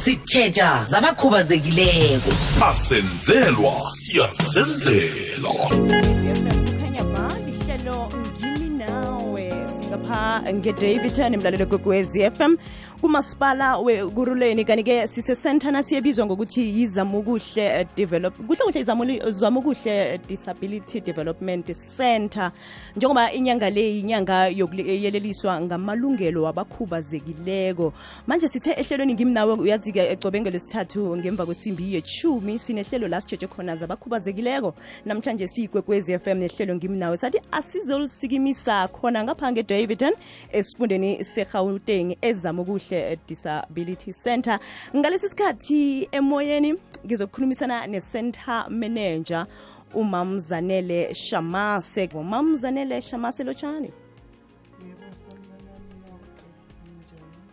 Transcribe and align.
sitjheja 0.00 0.86
zabakhubazekileko. 0.88 2.30
Asenzelwa 2.72 3.72
siyasenzela 3.92 5.50
kukhanya 5.50 7.04
ba 7.12 7.28
lihlelo 7.46 8.08
ngimi 8.40 8.68
nawe. 8.80 9.46
Singapha 9.80 10.42
ngedavidton 10.52 11.34
emlalelo 11.34 11.66
kwekwezi 11.66 12.30
FM 12.30 12.56
kumasipala 13.00 13.78
wekuruleni 13.78 14.64
kanti-ke 14.64 15.06
sisesentana 15.06 15.82
siyebizwa 15.82 16.26
ngokuthi 16.26 16.80
yizamukuhle 16.80 17.64
eh, 17.64 17.86
develop 17.96 18.36
kuhle 18.36 18.64
kuhle 18.64 18.80
izamukuhle 18.80 19.30
zamukuhle 19.30 20.20
disability 20.28 21.00
development 21.00 21.72
center. 21.96 22.52
Njengoba 22.96 23.32
inyanga 23.32 23.70
le 23.70 23.98
inyanga 23.98 24.48
yokuyeleliswa 24.48 25.60
ngamalungelo 25.60 26.42
wabakhubazekileko. 26.42 27.92
Manje 28.26 28.48
sithe 28.48 28.70
ehlelweni 28.70 29.14
ngimnawe 29.14 29.54
uyazi-ke 29.54 30.12
ecobenge 30.12 30.50
lesithathu 30.50 31.16
ngemva 31.16 31.46
kwesimbi 31.46 31.94
yechumi 31.94 32.58
sinehlelo 32.58 33.08
la 33.08 33.20
khona 33.20 33.76
zabakhubazekileko. 33.76 34.74
Namhlanje 35.06 35.48
siyikwekwez 35.48 36.08
f 36.10 36.26
m 36.26 36.38
nehlelo 36.38 36.74
ngimnawe. 36.74 37.16
Sathi 37.16 37.40
asizolisikimisa 37.52 38.88
khona 38.88 39.24
ngapha 39.24 39.52
ngedavidon 39.52 40.12
esifundeni 40.52 41.24
segauteng 41.24 42.16
ezamukuhle 42.20 42.89
disability 43.26 44.12
center. 44.12 44.58
Ngalesi 44.96 45.28
sikhathi 45.28 46.08
emoyeni 46.12 46.74
ngizokukhulumisana 47.06 47.86
ne-center 47.86 48.66
manager 48.70 49.46
umamzanele 49.94 51.14
shamase. 51.14 52.08
Umamzanele 52.14 53.00
shamase 53.00 53.44
lotshani 53.44 53.92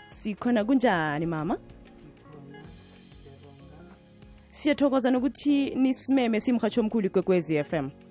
sikhona 0.09 0.65
kunjani 0.65 1.25
mama? 1.25 1.57
Siyathokoza 4.51 5.11
nokuthi 5.11 5.75
nisimeme 5.75 6.39
simhatsho 6.39 6.81
omkhulu 6.81 7.07
ikwekwezi 7.07 7.63
FM 7.63 7.89
siyathokoza 7.89 8.06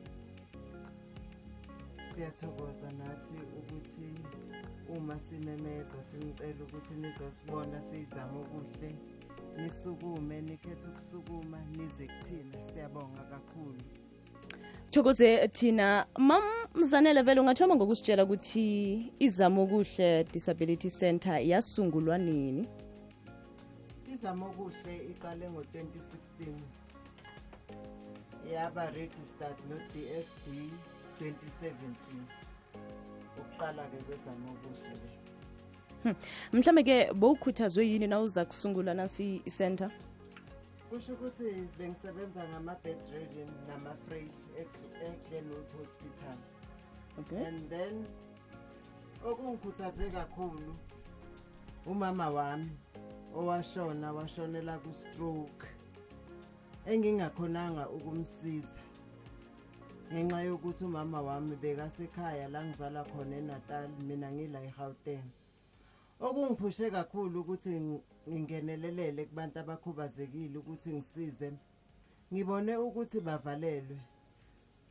nizosibona 7.47 7.83
siyizama 7.83 8.41
okuhle 8.41 8.94
nisukume 9.56 10.41
nikhethe 10.41 10.89
ukusukuma 10.89 11.58
nize 11.77 12.06
kuthina. 12.06 12.62
Siyabonga 12.62 13.22
kakhulu. 13.30 13.80
Thokoze 14.91 15.48
thina. 15.48 16.06
Mamzanele 16.19 17.22
vele 17.22 17.41
ungathoma 17.41 17.77
ngokusitshela 17.77 18.24
ukuthi 18.24 19.12
izama 19.19 19.62
okuhle 19.62 20.24
disability 20.33 20.91
center 20.91 21.39
yasungulwa 21.41 22.19
nini? 22.19 22.67
Izama 24.14 24.47
okuhle 24.47 24.97
iqale 25.11 25.50
ngo-2016 25.50 26.52
yaba 28.52 28.91
registered 28.91 29.58
no-dsd 29.69 30.47
2017 31.20 31.86
ukuqala-ke 33.39 33.97
kwezama 34.06 34.47
okuhle 34.50 35.26
le 36.53 36.59
mhlambe-ke 36.59 37.12
bowukhuthazwe 37.12 37.87
yini 37.87 38.07
na 38.07 38.21
uza 38.21 38.45
kusungula 38.45 38.95
nasi 38.95 39.43
i-center? 39.45 39.91
Kusho 40.91 41.13
ukuthi 41.13 41.45
bengisebenza 41.79 42.48
ngama-bedridden 42.48 43.51
nama-frail 43.69 44.31
eglenwood 45.07 45.71
hospital. 45.79 46.39
Okay. 47.19 47.47
And 47.47 47.71
then 47.71 48.07
okungikhuthaze 49.25 50.11
kakhulu 50.11 50.75
umama 51.87 52.31
wami 52.31 52.70
owashona 53.35 54.13
washonela 54.13 54.79
ku-stroke 54.79 55.67
engingakhonanga 56.87 57.89
ukumsiza. 57.89 58.81
Ngenxa 60.13 60.41
yokuthi 60.41 60.85
umama 60.85 61.20
wami 61.23 61.57
bekasekhaya 61.57 62.48
la 62.48 62.64
ngizala 62.64 63.05
khona 63.05 63.36
enatal 63.36 63.89
mina 64.07 64.30
ngila 64.33 64.63
egauteng. 64.63 65.27
Okungiphushe 66.21 66.91
kakhulu 66.91 67.41
ukuthi 67.41 67.69
ng- 67.71 68.01
ngingenelelele 68.29 69.25
kubantu 69.27 69.59
abakhubazekile 69.59 70.59
ukuthi 70.59 70.91
ngisize. 70.93 71.53
Ngibone 72.33 72.77
ukuthi 72.77 73.21
bavalelwe. 73.21 73.99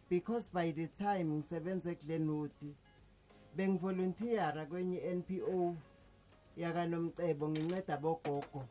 Because 0.09 0.49
by 0.53 0.71
the 0.71 0.87
time 0.87 1.23
ngisebenza 1.25 1.91
eglenwood 1.91 2.75
bengivolunteera 3.55 4.65
kwenye 4.65 4.99
NPO 5.15 5.75
yakanomcebo 6.57 7.49
nginceda 7.49 7.97
bogogo 7.97 8.63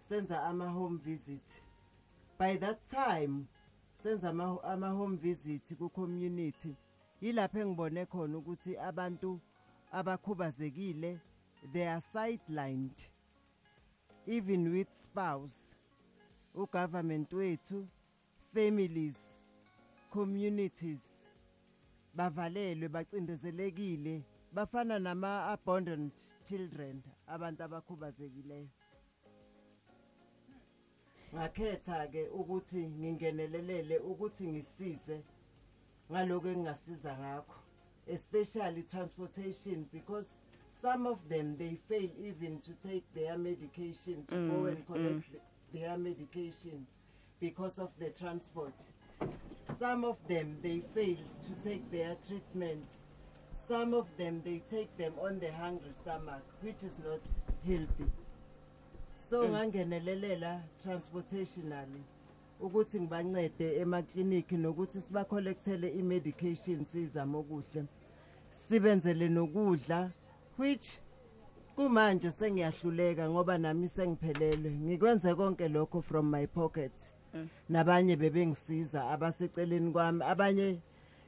senza 0.00 0.42
ama-home 0.42 0.98
visit. 0.98 1.62
By 2.38 2.56
that 2.56 2.78
time 2.90 3.44
senza 4.02 4.28
ama- 4.30 4.62
ama-home 4.64 5.16
visit 5.16 5.76
ku-community. 5.78 6.74
Yilapho 7.20 7.58
engibone 7.58 8.06
khona 8.06 8.38
ukuthi 8.38 8.76
abantu 8.78 9.40
abakhubazekile 9.92 11.18
they 11.72 11.86
are 11.88 12.02
sidelined 12.14 13.08
even 14.26 14.72
with 14.72 14.88
spouse 14.94 15.74
ugovernment 16.54 17.32
wethu 17.32 17.86
families 18.54 19.44
communities. 20.14 21.02
Bavalelwe 22.16 22.88
bacindezelekile 22.88 24.22
bafana 24.52 24.98
nama-abandoned 24.98 26.12
children 26.48 27.02
abantu 27.26 27.62
abakhubazekileyo. 27.64 28.68
Ngakhetha-ke 31.34 32.28
ukuthi 32.28 32.88
ngingenelelele 32.88 33.98
ukuthi 33.98 34.46
ngisize 34.48 35.24
ngalokho 36.10 36.48
engingasiza 36.48 37.18
ngakho 37.18 37.58
especially 38.06 38.82
transportation 38.82 39.88
because 39.92 40.43
some 40.80 41.06
of 41.06 41.18
them 41.28 41.56
they 41.58 41.78
fail 41.88 42.10
even 42.22 42.60
to 42.60 42.72
take 42.86 43.04
their 43.14 43.38
medication 43.38 44.24
to 44.26 44.34
go 44.34 44.54
mm, 44.62 44.68
and 44.68 44.86
collect 44.86 45.14
mm. 45.14 45.30
th- 45.30 45.42
their 45.72 45.96
medication 45.96 46.86
because 47.40 47.78
of 47.78 47.90
the 47.98 48.10
transport. 48.10 48.74
Some 49.78 50.04
of 50.04 50.16
them 50.28 50.58
they 50.62 50.82
fail 50.94 51.16
to 51.42 51.68
take 51.68 51.90
their 51.90 52.16
treatment. 52.26 52.86
Some 53.68 53.94
of 53.94 54.06
them 54.18 54.42
they 54.44 54.62
take 54.70 54.94
them 54.96 55.14
on 55.22 55.38
the 55.38 55.52
hungry 55.52 55.92
stomach 55.92 56.42
which 56.60 56.82
is 56.82 56.96
not 57.04 57.22
healthy. 57.66 58.10
So 59.30 59.44
mm. 59.44 59.50
ngangenelelela 59.50 60.60
transportationally 60.84 62.02
ukuthi 62.60 63.00
ngibancede 63.00 63.76
emakliniki 63.76 64.56
nokuthi 64.56 65.00
sibacollectele 65.00 65.88
i-medication 65.88 66.84
sizama 66.84 67.38
okuhle 67.38 67.84
sibenzele 68.50 69.28
nokudla 69.28 70.10
which 70.58 70.98
kumanje 71.76 72.30
sengiyahluleka 72.30 73.30
ngoba 73.30 73.58
nami 73.58 73.88
sengiphelelwe. 73.88 74.70
Ngikwenze 74.70 75.34
konke 75.34 75.68
lokho 75.68 76.02
from 76.02 76.30
my 76.30 76.46
pocket. 76.46 76.92
Nabanye 77.68 78.16
bebengisiza 78.16 79.10
abaseceleni 79.10 79.92
kwami 79.92 80.22
abanye 80.24 80.78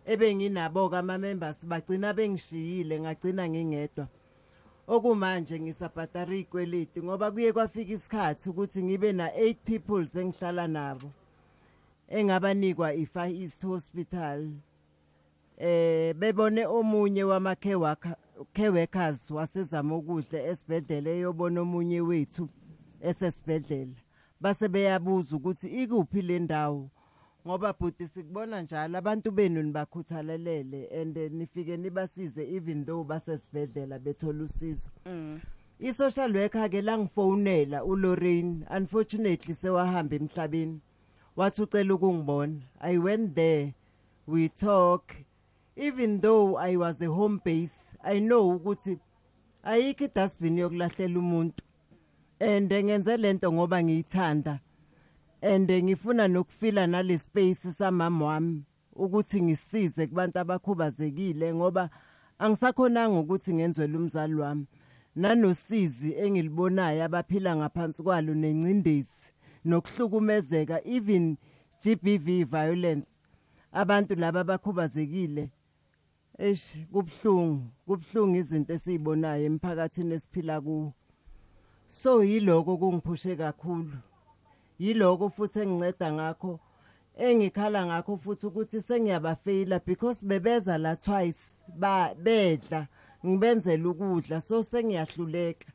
ebenginabo 0.07 0.89
kama-members 0.89 1.65
bagcina 1.67 2.13
bengishiyile 2.15 3.01
ngagcina 3.01 3.49
ngingedwa. 3.49 4.07
Okumanje 4.89 5.61
ngisabhadara 5.61 6.37
iy'kweleti 6.37 7.03
ngoba 7.03 7.31
kuye 7.31 7.53
kwafika 7.53 7.93
isikhathi 7.93 8.49
ukuthi 8.51 8.83
ngibe 8.85 9.13
na-eight 9.13 9.59
people 9.65 10.07
sengihlala 10.07 10.69
nabo 10.69 11.11
engabanikwa 12.09 12.95
i-far 12.95 13.31
east 13.31 13.63
hospital. 13.65 14.51
Eh 15.59 16.15
bebone 16.15 16.67
omunye 16.67 17.25
wama-care 17.25 17.75
worker- 17.75 18.17
care 18.53 18.71
workers 18.71 19.31
wasezama 19.31 19.95
okuhle 19.95 20.39
esibhedlela 20.51 21.11
eyobona 21.11 21.61
omunye 21.61 22.01
wethu 22.01 22.49
esesibhedlela. 23.01 23.97
Base 24.41 24.69
beyabuza 24.69 25.37
ukuthi 25.37 25.69
ikuphi 25.83 26.23
le 26.23 26.39
ndawo? 26.39 26.91
Ngoba 27.47 27.73
bhuti 27.73 28.09
sikubona 28.09 28.63
njalo 28.63 28.99
abantu 28.99 29.31
benu 29.31 29.63
nibakhuthalelele 29.63 30.89
and 31.01 31.17
eh, 31.17 31.31
nifike 31.31 31.77
nibasize 31.77 32.43
even 32.57 32.85
though 32.85 33.05
basesibhedlela 33.05 33.99
bethola 33.99 34.45
usizo. 34.45 34.91
I-social 35.81 36.37
worker 36.37 36.69
ke 36.71 36.83
langifonela 36.83 37.85
uLorraine 37.85 38.67
unfortunately 38.71 39.55
sewahamba 39.55 40.17
emhlabeni. 40.17 40.81
Wathi 41.37 41.63
ucela 41.63 41.95
ukungibona. 41.95 42.61
I 42.81 42.99
went 42.99 43.35
there 43.35 43.75
we 44.27 44.49
talk 44.49 45.15
even 45.77 46.21
though 46.21 46.57
i 46.57 46.75
was 46.75 47.01
a 47.01 47.07
home 47.07 47.41
base 47.45 47.86
i 48.07 48.21
know 48.21 48.57
ukuthi 48.57 48.99
ayikho 49.63 50.05
idustbin 50.05 50.59
yokulahlela 50.59 51.19
umuntu. 51.19 51.65
And 52.41 52.73
ngenze 52.73 53.17
lento 53.17 53.53
ngoba 53.53 53.83
ngiyithanda. 53.83 54.61
And 55.43 55.71
ngifuna 55.71 56.29
nokufila 56.29 56.87
nale 56.87 57.19
space 57.19 57.73
samama 57.73 58.25
wami 58.25 58.63
ukuthi 58.97 59.43
ngisize 59.43 60.07
kubantu 60.07 60.39
abakhubazekile 60.39 61.55
ngoba 61.55 61.91
angisakhonanga 62.39 63.19
ukuthi 63.19 63.55
ngenzwele 63.55 63.97
umzali 63.99 64.35
wami. 64.35 64.67
Nanosizi 65.17 66.15
engilibonayo 66.15 67.05
abaphila 67.05 67.57
ngaphansi 67.57 68.03
kwalo 68.03 68.35
nencindezi 68.35 69.31
nokuhlukumezeka 69.65 70.87
even 70.87 71.37
GBV 71.83 72.45
violence. 72.45 73.11
Abantu 73.73 74.15
laba 74.15 74.41
abakhubazekile 74.41 75.51
eish 76.39 76.77
kubhlungu 76.93 77.63
kubhlungu 77.87 78.37
izinto 78.37 78.73
esizibonayo 78.73 79.45
emphakathini 79.45 80.15
esiphila 80.15 80.61
kuwo. 80.61 80.93
So 81.89 82.25
yiloko 82.25 82.77
kungiphushe 82.77 83.37
kakhulu. 83.37 83.99
Yiloko 84.79 85.31
futhi 85.31 85.61
enginceda 85.61 86.13
ngakho 86.13 86.61
engikhala 87.17 87.87
ngakho 87.87 88.17
futhi 88.17 88.47
ukuthi 88.47 88.83
sengiyabafeyila 88.83 89.81
because 89.87 90.23
bebeza 90.27 90.79
la 90.79 90.97
twice 90.97 91.59
ba 91.69 92.15
bedla 92.15 92.89
ngibenzela 93.27 93.89
ukudla 93.89 94.41
so 94.41 94.63
sengiyahluleka. 94.63 95.73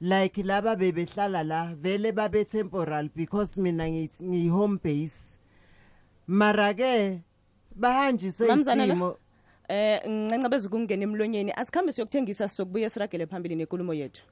Like 0.00 0.42
laba 0.42 0.76
bebehlala 0.76 1.42
la 1.44 1.74
vele 1.74 2.12
babe 2.12 2.44
temporal 2.44 3.08
because 3.16 3.56
mina 3.56 3.84
ngiyi 3.88 4.48
home 4.48 4.78
base. 4.82 5.36
Mara 6.26 6.74
ke 6.74 7.22
bahanjiswe 7.74 8.60
isimo 8.60 9.16
Eh 9.68 10.00
ngincenca 10.08 10.48
bezukungena 10.48 11.02
emlonyeni 11.02 11.52
asikhambe 11.52 11.92
siyokuthengisa 11.92 12.48
sokubuye 12.48 12.90
siragele 12.90 13.26
phambili 13.26 13.56
nenkulumo 13.56 13.94
yethu. 13.94 14.22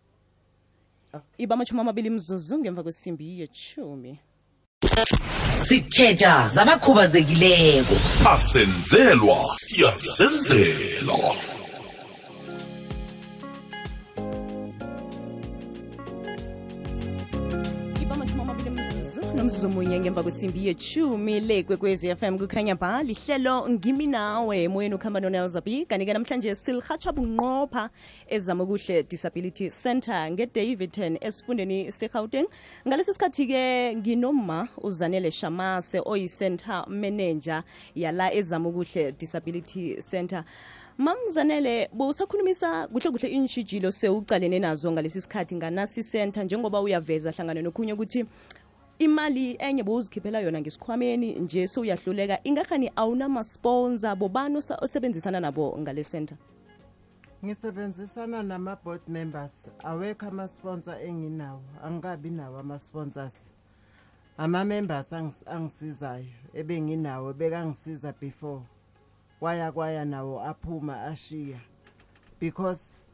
Iba 1.38 1.54
amashumi 1.54 1.80
amabili 1.80 2.10
mzuzu 2.10 2.58
ngemva 2.58 2.82
kwesimbi 2.82 3.40
yeshumi 3.40 4.18
sitjheja 5.62 6.50
zabakhubazekileko. 6.52 7.94
Asenzelwa 8.28 9.36
siyasenzelwa. 9.56 11.36
Iba 18.02 18.14
amabili 18.14 18.70
imzuzu 19.04 19.34
nomzuzu 19.36 19.68
munye 19.68 20.00
ngemva 20.00 20.22
kwesimbi 20.22 20.66
yechumi 20.66 21.40
le 21.40 21.62
kwekwezi 21.62 22.16
FM 22.16 22.38
kukhanya 22.38 22.74
ba 22.74 23.02
lihlelo 23.02 23.68
ngimi 23.68 24.06
nawe. 24.06 24.68
Moyeni 24.68 24.94
ukhamba 24.94 25.20
nonelzabi 25.20 25.86
kanike 25.86 26.12
namhlanje 26.12 26.54
silhatsha 26.54 27.12
bunqopha 27.12 27.90
ezama 28.28 28.64
ukuhle 28.64 29.02
disability 29.02 29.70
center 29.70 30.30
ngedavidton 30.30 31.18
esifundeni 31.20 31.92
segauteng. 31.92 32.46
Ngalesi 32.88 33.12
sikhathi-ke 33.12 33.96
nginoma 33.96 34.68
uzanele 34.82 35.30
shamase 35.30 36.00
oyi-center 36.04 36.86
manager 36.88 37.62
yala 37.94 38.32
ezama 38.32 38.68
ukuhle 38.68 39.12
disability 39.12 40.00
center. 40.00 40.44
Mamzanele 40.98 41.88
bowusakhulumisa 41.92 42.88
kuhle 42.88 43.10
kuhle 43.10 43.28
iintshijilo 43.28 43.92
sewucalene 43.92 44.58
nazo 44.58 44.92
ngalesi 44.92 45.20
sikhathi 45.20 45.54
nganasi 45.56 46.02
center 46.02 46.44
njengoba 46.44 46.80
uyaveza 46.80 47.30
hlangana 47.32 47.62
nokhunye 47.62 47.92
ukuthi 47.92 48.24
imali 48.98 49.56
enye 49.58 49.82
bowuzikhiphela 49.82 50.40
yona 50.40 50.60
ngesikhwameni 50.60 51.32
nje 51.38 51.66
sewuyahluleka 51.68 52.38
ingakhani 52.44 52.90
awunamasponsa 52.96 54.16
bobani 54.16 54.56
osa- 54.56 54.78
osebenzisana 54.82 55.40
nabo 55.40 55.76
ngale 55.78 56.04
center? 56.04 56.36
Ngisebenzisana 57.44 58.42
nama-board 58.42 59.02
members 59.08 59.68
awekho 59.84 60.26
ama-sponsor 60.26 60.96
enginawo 61.02 61.60
angikabi 61.84 62.30
nawo 62.30 62.58
ama-sponsors. 62.58 63.50
Ama-members 64.38 65.12
angis- 65.12 65.46
angisizayo 65.46 66.24
ebenginawo 66.54 67.32
bekangisiza 67.32 68.12
before. 68.20 68.62
Kwaya 69.40 69.72
kwaya 69.72 70.04
nawo 70.04 70.40
aphuma 70.40 71.02
ashiya. 71.04 71.58
Because 72.40 73.04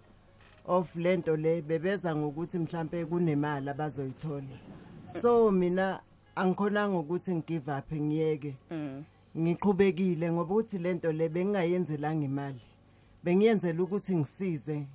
of 0.66 0.96
lento 0.96 1.36
le 1.36 1.62
bebeza 1.62 2.16
ngokuthi 2.16 2.58
mhlambe 2.58 3.04
kunemali 3.04 3.70
abazoyithola. 3.70 4.58
So 5.10 5.50
mina 5.50 6.00
angikhonanga 6.36 6.98
ukuthi 6.98 7.34
ngigive 7.34 7.72
up 7.78 7.92
ngiyeke. 7.92 8.54
Ngiqhubekile 9.38 10.32
ngoba 10.32 10.54
uthi 10.54 10.78
lento 10.78 11.12
le 11.12 11.28
bengingayenzelanga 11.28 12.24
imali. 12.24 12.60
Bengiyenzela 13.24 13.82
ukuthi 13.82 14.16
ngisize 14.16 14.86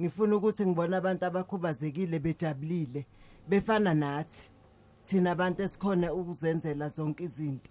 ngifuna 0.00 0.36
ukuthi 0.36 0.66
ngibone 0.66 0.96
abantu 0.96 1.24
abakhubazekile 1.26 2.18
bejabulile 2.18 3.06
befana 3.48 3.94
nathi 3.94 4.50
thina 5.04 5.30
abantu 5.30 5.62
esikhona 5.62 6.12
ukuzenzela 6.14 6.88
zonke 6.88 7.24
izinto. 7.24 7.70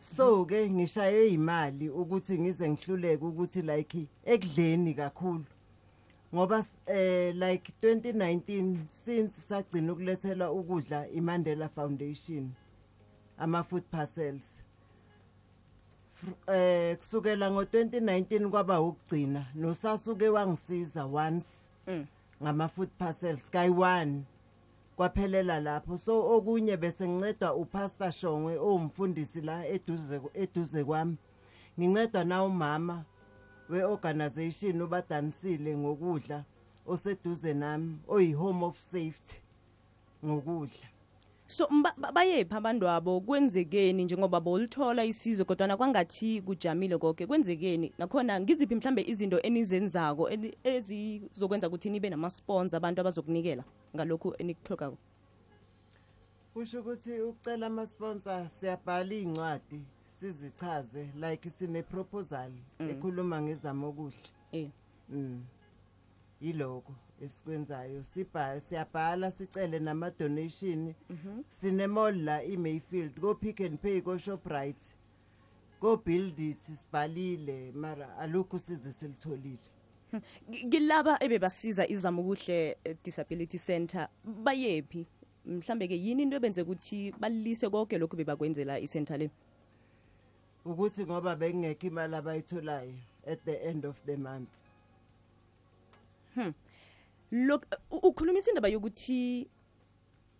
So 0.00 0.44
ke 0.44 0.70
ngishaye 0.70 1.28
imali 1.28 1.88
ukuthi 1.88 2.38
ngize 2.38 2.70
ngihluleke 2.70 3.24
ukuthi 3.24 3.62
like 3.62 4.08
ekudleni 4.24 4.94
kakhulu. 4.94 5.44
Ngoba 6.34 6.64
eh 6.86 7.34
like 7.34 7.72
2019 7.82 8.76
since 8.86 9.40
sagcina 9.40 9.92
ukulethela 9.92 10.52
ukudla 10.52 11.08
iMandela 11.08 11.68
Foundation 11.68 12.50
ama 13.38 13.64
food 13.64 13.82
parcels 13.90 14.62
eh 16.46 16.96
kusukela 16.96 17.50
ngo2019 17.50 18.48
kwaba 18.50 18.80
ukugcina 18.80 19.46
nosasuke 19.54 20.28
wangisiza 20.28 21.06
once 21.06 21.48
ngama 22.42 22.68
food 22.68 22.88
parcels 22.98 23.46
sky 23.46 23.68
1 23.68 24.20
kwaphelela 24.96 25.60
lapho. 25.60 25.98
So 25.98 26.36
okunye 26.36 26.76
bese 26.76 27.08
ngincedwa 27.08 27.54
upastor 27.54 28.12
Shongwe 28.12 28.58
owumfundisi 28.58 29.40
la 29.40 29.66
eduze 29.66 30.20
eduze 30.34 30.84
kwami. 30.84 31.16
Ngincedwa 31.80 32.24
na 32.24 32.44
umama 32.44 33.04
weorganization 33.70 34.82
obadanisile 34.82 35.76
ngokudla 35.76 36.44
oseduze 36.86 37.54
nami 37.54 37.98
oyi 38.08 38.32
home 38.32 38.64
of 38.64 38.80
safety 38.80 39.42
ngokudla. 40.24 40.88
So 41.46 41.68
bayephi 42.12 42.54
abantu 42.54 42.88
abo 42.88 43.20
kwenzekeni 43.20 44.04
njengoba 44.04 44.40
bolithola 44.40 45.04
isizwe 45.04 45.44
kodwana 45.44 45.76
kwangathi 45.76 46.42
kujamile 46.42 46.98
konke 46.98 47.26
kwenzekeni? 47.26 47.92
Nakhona 47.98 48.40
ngiziphi 48.40 48.74
mhlambe 48.74 49.02
izinto 49.02 49.40
enizenzako 49.40 50.30
ezizokwenza 50.64 51.68
ukuthi 51.68 51.90
nibe 51.90 52.10
namasponsa 52.10 52.76
abantu 52.76 53.00
abazokunikela 53.00 53.64
ngalokhu 53.94 54.34
enikuhlogako 54.38 54.98
kusho 56.54 56.80
ukuthi 56.80 57.20
ukucela 57.20 57.66
ama-sponsor 57.66 58.50
siyabhala 58.50 59.14
iy'ncwadi 59.14 59.80
sizichaze 60.20 61.12
like 61.16 61.50
sine-proposal 61.50 62.52
ekhuluma 62.78 63.42
ngezama 63.42 63.86
okuhle. 63.86 64.16
Eh. 64.52 64.68
Mm. 65.08 65.44
yiloko 66.40 66.94
esikwenzayo. 67.22 68.04
Sibhala 68.04 68.60
siyabhala 68.60 69.30
sicele 69.30 69.78
nama-donation. 69.78 70.94
Sine-mall 71.48 72.24
la 72.24 72.42
i-mayfield 72.42 73.20
ko-pick 73.20 73.60
and 73.60 73.78
pay 73.82 74.00
ko-shoprite 74.00 74.94
ko-build 75.80 76.38
it 76.40 76.60
sibhalile 76.60 77.72
mara 77.74 78.16
alukho 78.18 78.58
size 78.58 78.92
silitholile. 78.92 79.58
Kilaba 80.70 81.22
ebebasiza 81.22 81.88
izamukuhle 81.88 82.76
eh, 82.84 82.96
disability 83.04 83.58
center 83.58 84.08
bayephi? 84.24 85.06
Mhlambe 85.46 85.88
ke 85.88 85.96
yini 85.96 86.22
into 86.22 86.36
ebenze 86.36 86.62
ukuthi 86.62 87.12
balilise 87.20 87.70
konke 87.70 87.98
lokhu 87.98 88.16
bebakwenzela 88.16 88.80
i-center 88.80 89.18
le? 89.18 89.30
Ukuthi 90.72 91.04
ngoba 91.06 91.36
bekungekho 91.36 91.86
imali 91.86 92.16
abayitholayo 92.16 92.94
at 93.26 93.44
the 93.44 93.56
end 93.68 93.84
of 93.86 93.96
the 94.06 94.16
month. 94.16 94.48
Lok 97.30 97.66
u- 97.90 97.96
ukhulumisa 98.08 98.50
indaba 98.50 98.68
yokuthi 98.68 99.46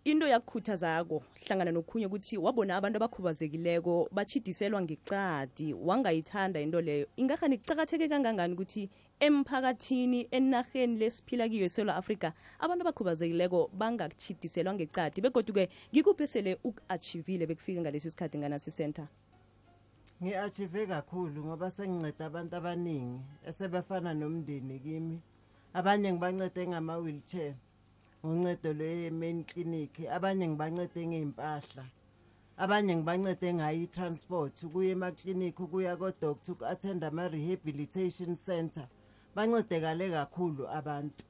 into 0.05 0.27
yakukhuthazako 0.27 1.23
hlangana 1.45 1.71
nokhunye 1.71 2.05
ukuthi 2.05 2.37
wabona 2.37 2.75
abantu 2.77 2.97
abakhubazekileko 2.97 4.09
bachidiselwa 4.11 4.81
ngecadi 4.81 5.73
wangayithanda 5.73 6.59
into 6.61 6.81
leyo. 6.81 7.07
Ingahani 7.17 7.57
kucakatheke 7.57 8.07
kangangani 8.07 8.53
ukuthi 8.53 8.89
emphakathini 9.19 10.27
enarheni 10.31 10.97
lesiphila 10.97 11.49
kiyo 11.49 11.65
eSouth 11.65 11.89
afrika 11.89 12.33
abantu 12.59 12.81
abakhubazekileko 12.81 13.69
bangachidiselwa 13.73 14.73
ngecadi 14.73 15.21
begoduke 15.21 15.69
ngikuphi 15.93 16.27
sele 16.27 16.57
uku-achivile 16.63 17.45
bekufika 17.45 17.81
ngalesi 17.81 18.11
sikhathi 18.11 18.37
nganasi 18.37 18.71
center 18.71 19.07
ngi-achieve 20.21 20.81
kakhulu 20.87 21.39
ngoba 21.45 21.67
senginceda 21.71 22.25
abantu 22.25 22.53
abaningi 22.59 23.19
esebefana 23.49 24.11
nomndeni 24.13 24.79
kimi. 24.79 25.17
Abanye 25.73 26.09
ngibancede 26.13 26.61
ngama-wheelchair 26.67 27.53
ngoncedo 28.25 28.69
lwe-main 28.79 29.39
clinic 29.49 29.93
abanye 30.15 30.45
ngibancede 30.47 31.01
ngey'mpahla 31.09 31.85
abanye 32.63 32.93
ngibancede 32.95 33.47
ngayo 33.53 33.79
i-transport 33.85 34.53
ukuya 34.65 34.91
emaklinikhi 34.95 35.61
ukuya 35.63 35.93
kodoctor 36.01 36.53
uku-attend 36.53 37.01
ama-rehabilitation 37.03 38.35
center. 38.35 38.87
Bancedekale 39.35 40.05
kakhulu 40.11 40.63
abantu. 40.79 41.23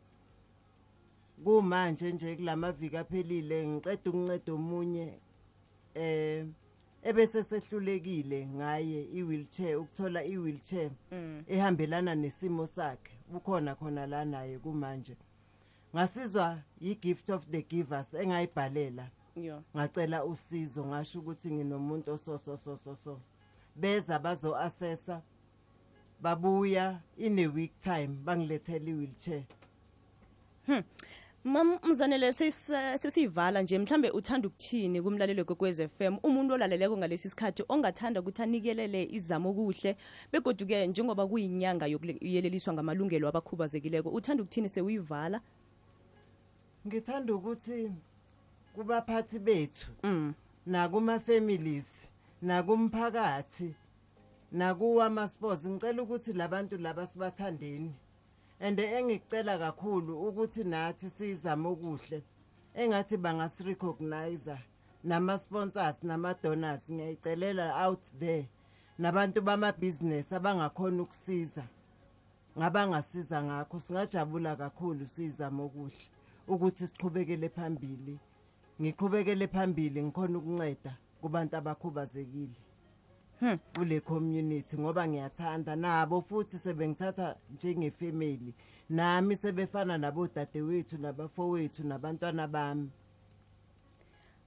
Kumanje 1.43 2.12
nje 2.12 2.36
kulamaviki 2.36 2.98
aphelile 2.98 3.58
ngiqeda 3.67 4.10
ukunceda 4.10 4.51
omunye 4.58 5.08
eh 5.93 6.46
ebese 7.03 7.44
sehlulekile 7.44 8.48
ngaye 8.48 9.03
i-wheelchair 9.03 9.77
ukuthola 9.79 10.24
i-wheelchair 10.24 10.91
ehambelana 11.48 12.15
nesimo 12.15 12.68
sakhe. 12.68 13.12
Ukhona 13.34 13.75
khona 13.75 14.08
la 14.08 14.25
naye 14.25 14.60
kumanje. 14.60 15.15
Ngasizwa 15.96 16.60
yi-gift 16.82 17.29
of 17.29 17.46
the 17.51 17.62
givers 17.62 18.13
engayibhalela. 18.13 19.10
Ngacela 19.75 20.25
usizo 20.25 20.86
ngasho 20.86 21.20
ukuthi 21.20 21.51
nginomuntu 21.51 22.12
oso 22.12 22.38
so 22.38 22.58
so 22.58 22.77
so 22.77 22.96
so 22.96 23.20
beza 23.75 24.20
bazo-assessa 24.20 25.22
babuya 26.22 27.01
in 27.18 27.39
a 27.39 27.48
week 27.48 27.79
time 27.79 28.08
bangilethela 28.08 28.89
i-wheelchair. 28.89 29.44
Mam 31.43 31.79
mzanele 31.84 32.29
sesi- 32.31 32.98
sesiyivala 32.98 33.62
nje 33.62 33.79
mhlambe 33.79 34.12
uthanda 34.12 34.48
ukuthini 34.48 35.01
kumlalelo 35.01 35.46
kwekwez 35.46 35.81
FM 35.88 36.17
umuntu 36.24 36.53
olaleleko 36.53 36.98
ngalesi 36.98 37.29
sikhathi 37.29 37.63
ongathanda 37.69 38.19
ukuthi 38.19 38.41
anikelele 38.41 39.03
izamo 39.12 39.53
kuhle 39.53 39.96
begoduke 40.31 40.88
njengoba 40.88 41.27
kuyinyanga 41.27 41.88
yokuyeleliswa 41.88 42.74
ngamalungelo 42.74 43.27
abakhubazekileko 43.27 44.10
uthanda 44.10 44.43
ukuthini 44.43 44.69
sewuyivala 44.69 45.41
ngithanda 46.88 47.34
ukuthi 47.34 47.91
kubaphathi 48.75 49.39
bethu 49.39 49.91
mm. 50.03 50.34
nakuma-families 50.65 52.10
nakumphakathi 52.41 53.74
nakuwama-sports 54.51 55.65
ngicela 55.67 56.03
ukuthi 56.03 56.34
labantu 56.34 56.77
laba 56.77 57.08
sibathandeni. 57.08 57.93
And 58.60 58.80
engikucela 58.80 59.58
kakhulu 59.58 60.28
ukuthi 60.28 60.63
nathi 60.63 61.10
siyizame 61.10 61.68
okuhle. 61.70 62.24
Engathi 62.75 63.18
bangasirecognize 63.18 64.58
nama-sponsors 65.04 66.04
nama-donors. 66.04 66.89
Ngiyayicelela 66.92 67.86
out 67.86 68.04
there. 68.20 68.50
Nabantu 68.98 69.42
bamabhizinesi 69.42 70.36
abangakhona 70.36 71.04
ukusiza 71.04 71.63
ngabangasiza 72.58 73.44
ngakho. 73.44 73.80
Singajabula 73.80 74.56
kakhulu 74.56 75.08
siyizame 75.08 75.62
okuhle 75.63 76.04
ukuthi 76.48 76.88
siqhubekele 76.88 77.50
phambili. 77.50 78.20
Ngiqhubekele 78.82 79.48
phambili 79.48 80.04
ngikhona 80.04 80.38
ukunceda 80.38 80.98
kubantu 81.22 81.58
abakhubazekile. 81.58 82.68
Kule 83.75 84.00
community 84.00 84.77
ngoba 84.77 85.08
ngiyathanda 85.08 85.75
nabo 85.75 86.22
futhi 86.22 86.58
sebengithatha 86.58 87.36
njengefamily. 87.53 88.53
Nami 88.89 89.36
sebefana 89.38 89.98
nabodadewethu 89.98 90.98
nabafowethu 90.98 91.84
nabantwana 91.84 92.48
bami. 92.48 92.89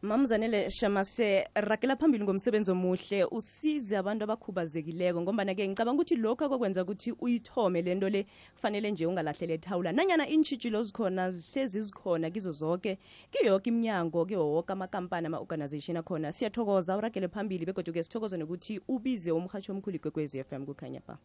Mamzanele 0.03 0.71
shamase 0.71 1.49
rakela 1.55 1.97
phambili 1.97 2.25
ngomsebenzi 2.25 2.71
omuhle 2.71 3.25
usize 3.25 3.97
abantu 3.97 4.25
abakhubazekileko 4.25 5.21
ngombana-ke 5.23 5.69
ngicabanga 5.69 6.03
ukuthi 6.03 6.17
lokho 6.17 6.45
akokwenza 6.45 6.83
ukuthi 6.83 7.13
uyithome 7.21 7.83
lento 7.83 8.09
le 8.09 8.27
kufanele 8.55 8.91
nje 8.91 9.07
ungalahlele 9.07 9.55
ethawula 9.55 9.93
nanyana 9.93 10.27
intshitshilo 10.29 10.83
zikhona 10.83 11.31
zihlezi 11.31 11.81
zikhona 11.81 12.31
kizo 12.31 12.53
zonke 12.53 12.99
kiyoke 13.31 13.71
iminyango 13.71 14.27
kiwo 14.27 14.65
amakampani 14.67 15.27
ama-organization 15.27 15.97
akhona 15.97 16.33
siyathokoza 16.33 16.97
uragele 16.97 17.29
phambili 17.29 17.67
begodwa-ke 17.67 18.03
sithokoze 18.03 18.37
nokuthi 18.37 18.81
ubize 18.89 19.31
umhatsho 19.31 19.73
omkhulu 19.73 19.97
igwekwezi 19.97 20.39
f 20.39 20.53
m 20.53 20.67
kukhanya 20.67 21.01
ba 21.07 21.17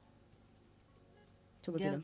thokozela. 1.63 2.01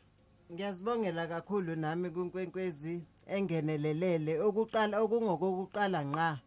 Ngiyazibongela 0.51 1.27
kakhulu 1.27 1.75
nami 1.75 2.09
kunkwenkwezi 2.09 3.01
engenelelele. 3.27 4.41
Okuqala 4.41 5.01
okungokokuqala 5.01 6.01
nqa 6.03 6.39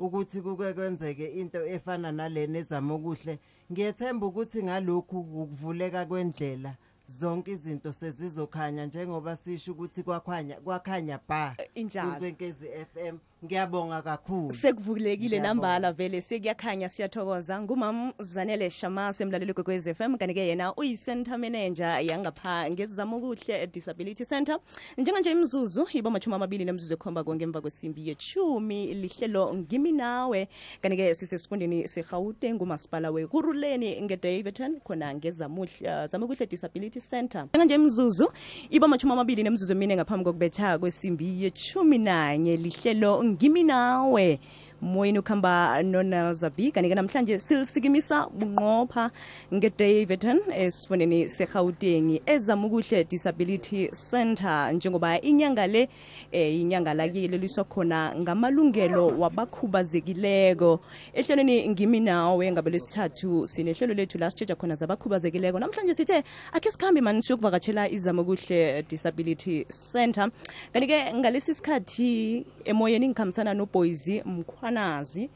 ukuthi 0.00 0.42
kuke 0.42 0.72
kwenzeke 0.72 1.26
into 1.40 1.66
efana 1.66 2.12
nalena 2.12 2.58
ezama 2.58 2.94
okuhle 2.94 3.38
ngiyethemba 3.72 4.26
ukuthi 4.26 4.62
ngalokhu 4.62 5.18
ukuvuleka 5.20 6.06
kwendlela 6.06 6.72
zonke 7.06 7.52
izinto 7.52 7.92
sezizokhanya 7.92 8.86
njengoba 8.86 9.36
sisho 9.36 9.72
ukuthi 9.72 10.02
kwakhanya 10.02 10.56
kwakhanya 10.64 11.20
ba 11.28 11.56
injalo. 11.74 12.10
kunkwenkwezi 12.10 12.66
FM 12.92 13.16
ngiyabonga 13.44 14.02
kakhulu. 14.02 14.52
Sekuvulekile 14.52 15.40
nambala 15.40 15.92
vele 15.92 16.20
sekuyakhanya 16.20 16.88
siyathokoza. 16.88 17.62
Ngumam 17.62 18.12
zanele 18.18 18.70
shamase 18.70 19.24
emlaleli 19.24 19.54
kwekwez 19.54 19.86
f 19.86 20.00
m 20.00 20.18
kanti-ke 20.18 20.46
yena 20.46 20.74
uyi-center 20.76 21.38
manager 21.38 22.00
yangapha 22.02 22.70
ngezizamo 22.70 23.20
kuhle 23.20 23.66
disability 23.66 24.24
center 24.24 24.58
njenganje 24.98 25.30
imzuzu 25.30 25.86
iba 25.92 26.10
machumi 26.10 26.36
amabili 26.36 26.64
nemzuzu 26.64 26.94
ekhomba 26.94 27.24
kongemva 27.24 27.60
kwesimbi 27.60 28.08
yechumi 28.08 28.94
lihlelo 28.94 29.54
ngimi 29.54 29.92
nawe. 29.92 30.48
Kanti-ke 30.82 31.14
sisesifundeni 31.14 31.88
serhawute 31.88 32.54
ngumasipala 32.54 33.10
wekuruleni 33.10 34.02
ngedaviton 34.02 34.80
khona 34.80 35.14
ngezamuhle 35.14 36.06
zamukuhle 36.06 36.46
disability 36.46 37.00
center 37.00 37.46
njenganje 37.48 37.74
imzuzu 37.74 38.32
iba 38.70 38.88
machumi 38.88 39.12
amabili 39.12 39.42
nemzuzu 39.42 39.72
emine 39.72 39.96
ngaphambi 39.96 40.24
kokubetha 40.24 40.78
kwesimbi 40.78 41.42
yechumi 41.44 41.98
nanye 41.98 42.56
lihlelo 42.56 43.29
ngimi 43.30 43.62
nawe 43.62 44.22
eh? 44.30 44.38
Moyeni 44.82 45.18
ukuhamba 45.18 45.82
nonelzabi 45.82 46.72
kanti-ke 46.72 46.94
namhlanje 46.94 47.38
silisikimisa 47.38 48.26
bunqopha 48.32 49.10
ngedavidton 49.54 50.40
esifundeni 50.52 51.28
serhawutengi 51.28 52.22
ezamukuhle 52.26 53.04
disability 53.04 53.90
center 54.10 54.72
njengoba 54.72 55.20
inyanga 55.20 55.66
le 55.66 55.88
eh, 56.32 56.60
inyanga 56.60 56.94
lakuyeleliswa 56.94 57.64
khona 57.64 58.14
ngamalungelo 58.16 59.06
wabakhubazekileko. 59.18 60.80
Ehlelweni 61.14 61.68
ngimi 61.68 62.00
nawe 62.00 62.52
ngabe 62.52 62.70
lesithathu 62.70 63.46
sinehlelo 63.46 63.94
lethu 63.94 64.18
la 64.18 64.30
khona 64.30 64.74
zabakhubazekileko. 64.74 65.58
Namhlanje 65.58 65.94
sithe 65.94 66.24
akhe 66.52 66.70
sikhambe 66.70 67.00
mani 67.00 67.22
siyokuvakatshela 67.22 67.90
izamukuhle 67.90 68.82
disability 68.88 69.66
center 69.92 70.30
kanti-ke 70.72 71.14
ngalesi 71.14 71.54
sikhathi 71.54 72.46
emoyeni 72.64 73.08
ngikhambisana 73.08 73.54
noboyzi 73.54 74.22
mkhwanazi 74.70 75.30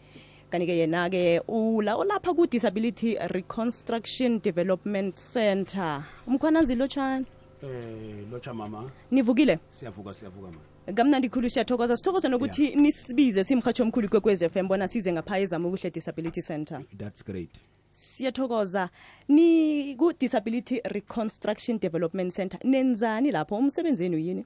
kanti-ke 0.50 0.76
yena-ke 0.76 1.40
ula 1.48 1.96
olapha 1.96 2.34
ku-disability 2.34 3.16
reconstruction 3.28 4.40
development 4.40 5.16
center. 5.16 6.04
Umkhwanazi 6.26 6.74
lotshani 6.74 7.26
Eh 7.62 8.30
locha 8.30 8.54
mama. 8.54 8.90
Nivukile? 9.10 9.58
Siyavuka 9.70 10.14
siyavuka 10.14 10.46
mama. 10.46 10.60
Kamnandi 10.94 11.28
khulu 11.28 11.50
siyathokoza. 11.50 11.96
Sithokoza 11.96 12.28
nokuthi 12.28 12.64
yeah. 12.64 12.76
nisibize 12.76 13.44
simhatsho 13.44 13.82
omkhulu 13.82 14.08
kwekwez 14.08 14.42
f 14.42 14.56
m 14.56 14.68
bona 14.68 14.88
size 14.88 15.12
ngapha 15.12 15.38
ezama 15.38 15.68
ukuhle 15.68 15.90
disability 15.90 16.42
center. 16.42 16.82
That's 16.98 17.24
great. 17.24 17.50
Siyathokoza. 17.92 18.90
Ni 19.28 19.94
ku-disability 19.96 20.80
reconstruction 20.84 21.78
development 21.78 22.32
center. 22.32 22.60
Nenzani 22.64 23.30
lapho? 23.30 23.56
Umsebenzeni 23.56 24.28
yini 24.28 24.44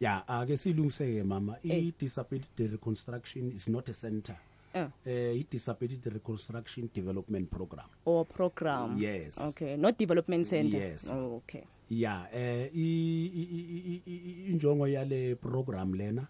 ya 0.00 0.28
ake 0.28 0.56
silungiseke 0.56 1.22
mama. 1.22 1.56
I 1.64 1.92
disability 1.98 2.66
reconstruction 2.66 3.52
is 3.52 3.68
not 3.68 3.88
a 3.88 3.94
center. 3.94 4.36
Eh. 4.74 4.86
eh 5.06 5.36
i 5.36 5.46
disability 5.50 6.10
reconstruction 6.10 6.90
development 6.92 7.50
program. 7.50 7.86
Or 8.04 8.24
program. 8.26 8.96
Yes. 8.98 9.38
okay 9.38 9.76
not 9.76 9.98
development 9.98 10.46
center. 10.46 10.78
Yes. 10.78 11.10
oh, 11.10 11.36
okay. 11.36 11.64
Ya 11.90 12.26
eh 12.32 12.70
injongo 14.50 14.88
yale 14.88 15.34
program 15.34 15.94
lena 15.94 16.26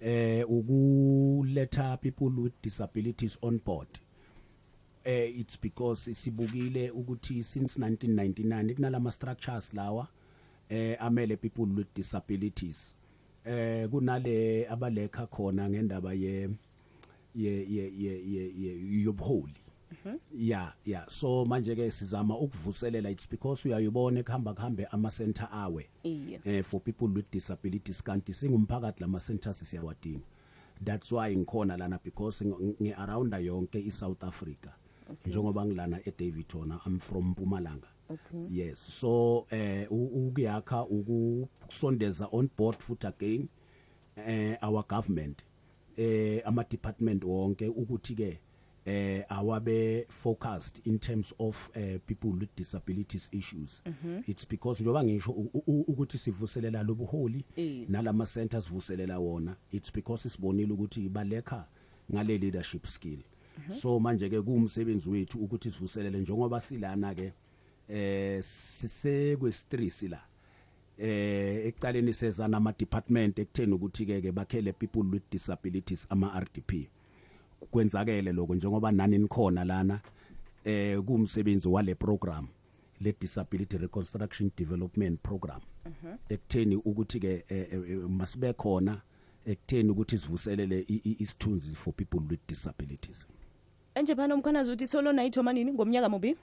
eh 0.00 0.44
ukuletha 0.48 1.96
people 2.00 2.30
with 2.42 2.52
disabilities 2.62 3.38
on 3.42 3.58
board. 3.64 3.88
Eh 5.04 5.32
it's 5.40 5.56
because 5.60 6.14
sibukile 6.14 6.90
ukuthi 6.90 7.42
since 7.42 7.78
1999 7.80 8.74
kunalama 8.74 9.12
structures 9.12 9.74
lawa 9.74 10.08
eh 10.70 10.96
amele 11.00 11.36
people 11.36 11.62
with 11.76 11.88
disabilities. 11.94 12.96
Eh 13.44 13.88
kunale 13.88 14.66
abalekha 14.68 15.26
khona 15.26 15.68
ngendaba 15.68 16.12
ye 16.14 16.48
ye 17.34 17.52
ye 17.68 17.92
ye 17.98 18.12
ye- 18.32 18.52
ye 18.58 19.02
yobuholi 19.04 19.54
ya 20.32 20.72
ya 20.86 21.04
so 21.08 21.44
manje 21.44 21.74
ke 21.76 21.90
sizama 21.90 22.38
ukuvuselela. 22.38 23.10
It's 23.10 23.26
because 23.28 23.68
uyayibona 23.68 24.20
ekuhamba 24.20 24.54
kuhambe 24.54 24.84
ama 24.92 25.10
center 25.10 25.48
awe 25.52 25.86
Iye. 26.04 26.40
eh 26.44 26.62
for 26.64 26.80
people 26.80 27.08
with 27.08 27.30
disabilities. 27.30 28.02
Kanti 28.02 28.32
singumphakathi 28.34 29.00
lama 29.00 29.20
centers 29.20 29.60
siyawadinga. 29.64 30.22
That's 30.84 31.12
why 31.12 31.36
ngikhona 31.36 31.76
lana 31.78 31.98
because 32.04 32.44
ngi 32.44 32.76
ngi 32.82 32.92
around 32.96 33.32
yonke 33.32 33.78
i 33.86 33.90
South 33.90 34.22
Africa 34.24 34.70
njengoba 35.26 35.66
ngilana 35.66 36.00
e 36.06 36.12
Davidton 36.18 36.72
I'm 36.86 36.98
from 37.00 37.30
Mpumalanga. 37.34 37.88
Okay. 38.10 38.46
yes. 38.50 38.78
So 39.00 39.46
eh 39.50 39.86
u- 39.92 40.26
ukuyakha 40.28 40.84
ukusondeza 40.86 42.28
on 42.32 42.48
board 42.58 42.78
futhi 42.78 43.06
again 43.06 43.48
eh 44.16 44.56
our 44.62 44.84
government 44.88 45.42
eh 45.96 46.42
ama 46.44 46.64
department 46.64 47.24
wonke 47.24 47.68
ukuthi 47.68 48.14
ke 48.14 48.38
eh 48.86 49.24
awabe 49.28 50.06
focused 50.08 50.80
in 50.86 50.98
terms 50.98 51.34
of 51.38 51.70
eh, 51.76 52.00
people 52.06 52.28
with 52.40 52.48
disabilities 52.56 53.28
issues. 53.32 53.82
It's 54.26 54.48
because 54.48 54.82
njoba 54.82 55.04
ngisho 55.04 55.30
u- 55.32 55.62
u- 55.66 55.80
ukuthi 55.88 56.18
sivuselela 56.18 56.82
lobuholi 56.82 57.44
Eh. 57.56 57.84
nalama 57.88 58.26
centers 58.26 58.68
vuselela 58.70 59.18
wona 59.18 59.56
it's 59.72 59.92
because 59.92 60.28
sibonile 60.28 60.72
ukuthi 60.72 61.08
balekha 61.08 61.66
ngale 62.12 62.38
leadership 62.38 62.86
skill. 62.86 63.18
So 63.80 64.00
manje 64.00 64.28
ke 64.30 64.42
kuumsebenzi 64.42 65.10
wethu 65.10 65.38
ukuthi 65.44 65.70
sivuselele 65.70 66.18
njengoba 66.20 66.60
silana 66.60 67.14
ke 67.14 67.32
eh 67.92 68.42
sisekwe 68.42 69.52
stress 69.52 70.02
la. 70.02 70.20
Eh 70.98 71.66
ekuqaleni 71.66 72.14
sezana 72.14 72.56
ama 72.56 72.72
department 72.72 73.38
ekutheni 73.38 73.72
ukuthi 73.72 74.06
ke 74.06 74.20
ke 74.20 74.32
bakhele 74.32 74.72
people 74.72 75.08
with 75.12 75.22
disabilities 75.30 76.06
ama 76.10 76.40
RDP 76.40 76.88
kwenzakele 77.70 78.32
lokho 78.32 78.54
njengoba 78.54 78.92
nani 78.92 79.18
nikhona 79.18 79.64
lana 79.64 80.00
eh 80.64 81.00
kumsebenzi 81.00 81.68
wale 81.68 81.94
program 81.94 82.48
le 83.00 83.14
disability 83.20 83.78
reconstruction 83.78 84.50
development 84.56 85.20
program. 85.22 85.60
Ekutheni 86.28 86.76
ukuthi 86.76 87.20
ke 87.20 87.44
eh, 87.48 87.66
eh, 87.72 88.08
masibe 88.08 88.52
khona 88.52 89.00
ekutheni 89.46 89.90
ukuthi 89.90 90.18
sivuselele 90.18 90.84
isithunzi 91.18 91.74
for 91.76 91.94
people 91.94 92.20
with 92.30 92.40
disabilities. 92.48 93.26
Enje 93.94 94.14
phana 94.14 94.34
umkhanazi 94.34 94.72
uthi 94.72 94.86
solo 94.86 95.12
nayithoma 95.12 95.52
nini? 95.52 95.72
Ngomnyaka 95.72 96.08
mubi 96.08 96.36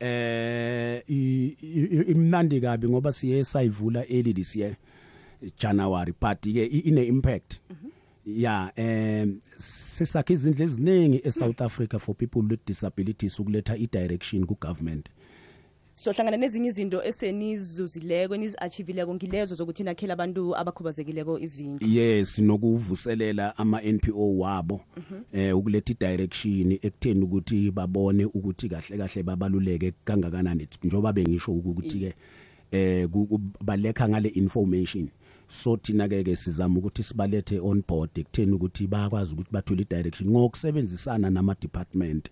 eh 0.00 1.02
i- 1.08 1.56
i- 1.62 2.10
imnandi 2.10 2.60
kabi 2.60 2.88
ngoba 2.88 3.12
siye 3.12 3.44
sayivula 3.44 4.04
early 4.10 4.32
this 4.34 4.56
year 4.56 4.76
January 5.58 6.12
but 6.20 6.40
ke 6.40 6.64
i- 6.66 6.78
ine 6.88 7.06
impact. 7.06 7.60
Ya 8.26 8.72
em 8.76 9.40
sisakha 9.56 10.34
izindle 10.34 10.64
eziningi 10.64 11.20
eSouth 11.24 11.60
Africa 11.60 11.98
for 11.98 12.14
people 12.14 12.40
with 12.40 12.60
disabilities 12.66 13.38
ukuletha 13.40 13.76
i 13.76 13.86
direction 13.92 14.46
ku 14.46 14.54
government 14.60 15.08
sohlangana 15.98 16.36
nezinye 16.36 16.68
izinto 16.68 17.02
esenizuzileko 17.04 18.34
enizi-achivileko 18.34 19.14
ngilezo 19.14 19.54
zokuthi 19.54 19.82
nakhela 19.84 20.12
abantu 20.14 20.56
abakhubazekileko 20.56 21.38
izindlu 21.38 21.88
yes 21.88 22.38
nokuvuselela 22.38 23.56
ama 23.58 23.82
NPO 23.82 24.38
wabo 24.38 24.80
eh 25.32 25.56
ukuletha 25.58 25.94
direction 25.94 26.72
ekutheni 26.72 27.22
ukuthi 27.24 27.70
babone 27.70 28.24
ukuthi 28.24 28.68
kahle 28.68 28.96
kahle 28.98 29.22
babaluleke 29.22 29.92
kangakanani. 30.04 30.68
Njoba 30.84 31.12
bengisho 31.12 31.52
ukuthi 31.52 31.98
ke 32.70 33.06
ku- 33.12 33.26
ku- 33.26 33.40
balekha 33.64 34.08
ngale 34.08 34.28
information. 34.28 35.08
So 35.48 35.76
thina 35.76 36.08
ke 36.08 36.36
sizama 36.36 36.78
ukuthi 36.78 37.02
sibalethe 37.02 37.58
on 37.60 37.82
board 37.88 38.10
ekutheni 38.18 38.52
ukuthi 38.52 38.86
bayakwazi 38.86 39.32
ukuthi 39.34 39.50
bathole 39.52 39.84
direction 39.90 40.30
ngokusebenzisana 40.30 41.30
nama 41.30 41.56
department 41.60 42.28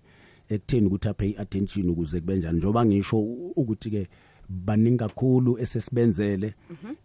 ekutheni 0.48 0.86
ukuthi 0.86 1.08
aphe 1.08 1.34
attention 1.38 1.90
ukuze 1.90 2.20
kube 2.20 2.36
njani. 2.36 2.58
Njoba 2.58 2.86
ngisho 2.86 3.18
u- 3.18 3.52
ukuthi 3.56 3.90
ke 3.90 4.08
baningi 4.48 4.96
kakhulu 4.98 5.58
esesibenzele 5.58 6.54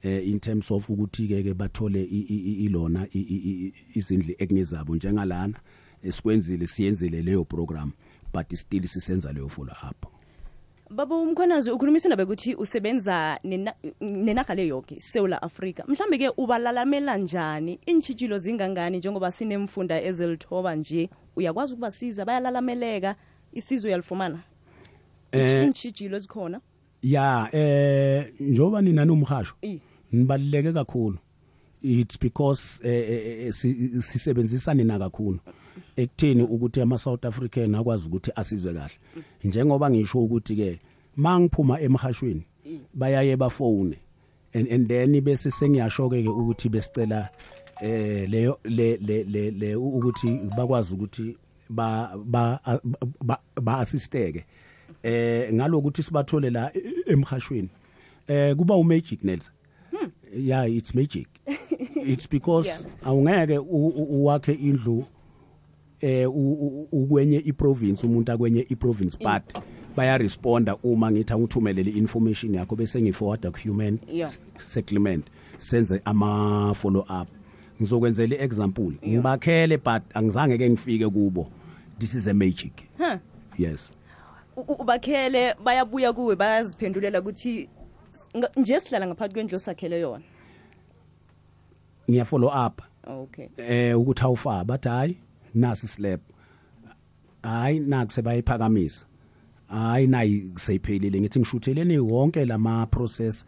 eh 0.04 0.28
in 0.28 0.40
terms 0.40 0.72
of 0.72 0.90
ukuthi 0.90 1.28
ke 1.28 1.44
ke 1.44 1.54
bathole 1.54 2.04
ilona 2.04 3.08
i- 3.14 3.20
i- 3.20 3.66
i- 3.66 3.74
izindli 3.96 4.36
ekungezabo 4.40 4.96
njengalana 4.96 5.60
esikwenzile 6.04 6.68
siyenzile 6.68 7.22
leyo 7.22 7.46
program 7.46 7.92
but 8.34 8.56
still 8.56 8.88
sisenza 8.88 9.32
leyo 9.34 9.50
follow 9.50 9.76
up 9.90 10.06
baba 10.96 11.16
umkhwanazi 11.16 11.72
ukhulumisana 11.72 12.16
bekuthi 12.16 12.56
usebenza 12.56 13.40
nena- 13.44 13.76
nenarha 14.02 14.56
le 14.56 14.68
yoke 14.68 14.96
isewula 14.96 15.42
afrika. 15.42 15.84
Mhlambe 15.88 16.18
ke 16.18 16.30
ubalalamela 16.38 17.18
njani? 17.18 17.80
Iintshitshilo 17.88 18.38
zingangani 18.38 18.98
njengoba 18.98 19.32
sinemfunda 19.32 20.02
ezilithoba 20.04 20.76
nje? 20.76 21.10
Uyakwazi 21.36 21.74
ukubasiza 21.74 22.26
bayalalameleka? 22.26 23.16
Isizo 23.54 23.88
uyalifumana? 23.88 24.40
Eh, 25.32 25.64
iintshijilo 25.64 26.18
ezikhona? 26.18 26.62
ya 27.02 27.50
eh 27.52 28.34
njengoba 28.40 28.82
nina 28.82 29.06
nomhasho 29.06 29.56
nibaluleke 30.12 30.74
kakhulu. 30.74 31.18
It's 31.84 32.20
because 32.20 32.80
eh, 32.84 33.10
eh, 33.12 33.46
eh, 33.48 33.54
si- 33.54 34.02
sisebenzisa 34.02 34.74
nina 34.74 35.00
kakhulu 35.00 35.40
ekutheni 35.98 36.44
ukuthi 36.44 36.82
ama 36.82 36.98
South 36.98 37.26
African 37.26 37.76
akwazi 37.76 38.08
ukuthi 38.08 38.32
asizwe 38.36 38.74
kahle. 38.74 38.94
Njengoba 39.44 39.90
ngisho 39.90 40.20
ukuthi 40.24 40.56
ke 40.56 40.80
mangiphuma 41.18 41.80
emhashweni 41.82 42.44
bayaye 42.94 43.38
bafone 43.38 43.98
and 44.54 44.68
and 44.72 44.88
then 44.88 45.22
bese 45.22 45.52
sengiyasho 45.52 46.10
ke 46.10 46.28
ukuthi 46.28 46.70
besicela 46.70 47.30
eh 47.82 48.30
leyo 48.30 48.60
le 48.64 48.98
le 48.98 49.24
le 49.24 49.52
le 49.52 49.76
ukuthi 49.76 50.40
bakwazi 50.58 50.94
ukuthi 50.94 51.38
ba 51.70 52.12
ba 52.26 52.60
ba- 53.22 53.40
ba 53.62 53.78
assisteke. 53.80 54.46
Eh 55.04 55.54
ngalokuthi 55.54 56.04
sibathole 56.04 56.50
la 56.50 56.72
e- 56.74 57.12
emhashweni 57.14 57.70
eh 58.28 58.56
kuba 58.56 58.76
umagic 58.76 59.24
Nelson 59.24 59.54
yeah 60.34 60.64
it's 60.70 60.94
magic. 60.96 61.28
It's 62.04 62.26
because 62.28 62.68
Yeah. 62.68 62.80
awungeke 63.06 63.58
u- 63.58 63.88
u- 63.96 64.24
uwakhe 64.24 64.54
indlu 64.54 65.06
eh 66.02 66.30
u- 66.30 66.54
u- 66.54 66.88
ukwenye 66.92 67.38
iprovince 67.38 68.06
umuntu 68.08 68.32
akwenye 68.32 68.62
iprovince 68.70 69.18
but 69.18 69.64
baya 69.96 70.18
responda 70.18 70.76
uma 70.84 71.12
ngithi 71.12 71.34
angithumelele 71.34 71.92
information 71.92 72.56
yakho 72.56 72.76
bese 72.76 73.02
ngiforward 73.02 73.52
ku 73.52 73.60
human 73.70 74.00
Yeah. 74.12 74.32
settlement 74.66 75.26
senze 75.58 76.02
ama 76.06 76.74
follow 76.76 77.02
up. 77.02 77.28
Ngizokwenzela 77.82 78.36
iexample. 78.36 78.92
Ngibakhele 79.08 79.78
but 79.78 80.02
angizange 80.14 80.58
ke 80.58 80.70
ngifike 80.70 81.10
kubo. 81.10 81.48
This 82.00 82.16
is 82.16 82.28
a 82.28 82.34
magic. 82.34 82.74
Huh. 82.98 83.18
yes. 83.58 83.92
U- 84.56 84.62
u- 84.68 84.82
ubakhele 84.82 85.56
bayabuya 85.64 86.14
kuwe 86.14 86.36
bayaziphendulela 86.36 87.20
ukuthi 87.22 87.70
nga- 88.38 88.52
nje 88.58 88.80
sihlala 88.80 89.08
ngaphakathi 89.08 89.34
kwendlu 89.34 89.56
osakhele 89.56 90.00
yona. 90.00 90.24
Ngiya 92.10 92.26
follow 92.26 92.50
up. 92.68 92.82
Okay. 93.08 93.48
Eh 93.58 94.00
ukuthi 94.00 94.24
awufa 94.24 94.64
bathi 94.64 94.90
hayi. 94.90 95.18
Nasi 95.54 95.88
slab. 95.88 96.20
Hayi 97.44 97.80
naku 97.80 98.12
sebayiphakamisa 98.12 99.06
hayi 99.68 100.08
nayi 100.08 100.52
seyiphelile. 100.56 101.22
Ngithi 101.22 101.40
ngishutheleni 101.40 102.00
wonke 102.00 102.46
lama 102.46 102.86
process 102.86 103.46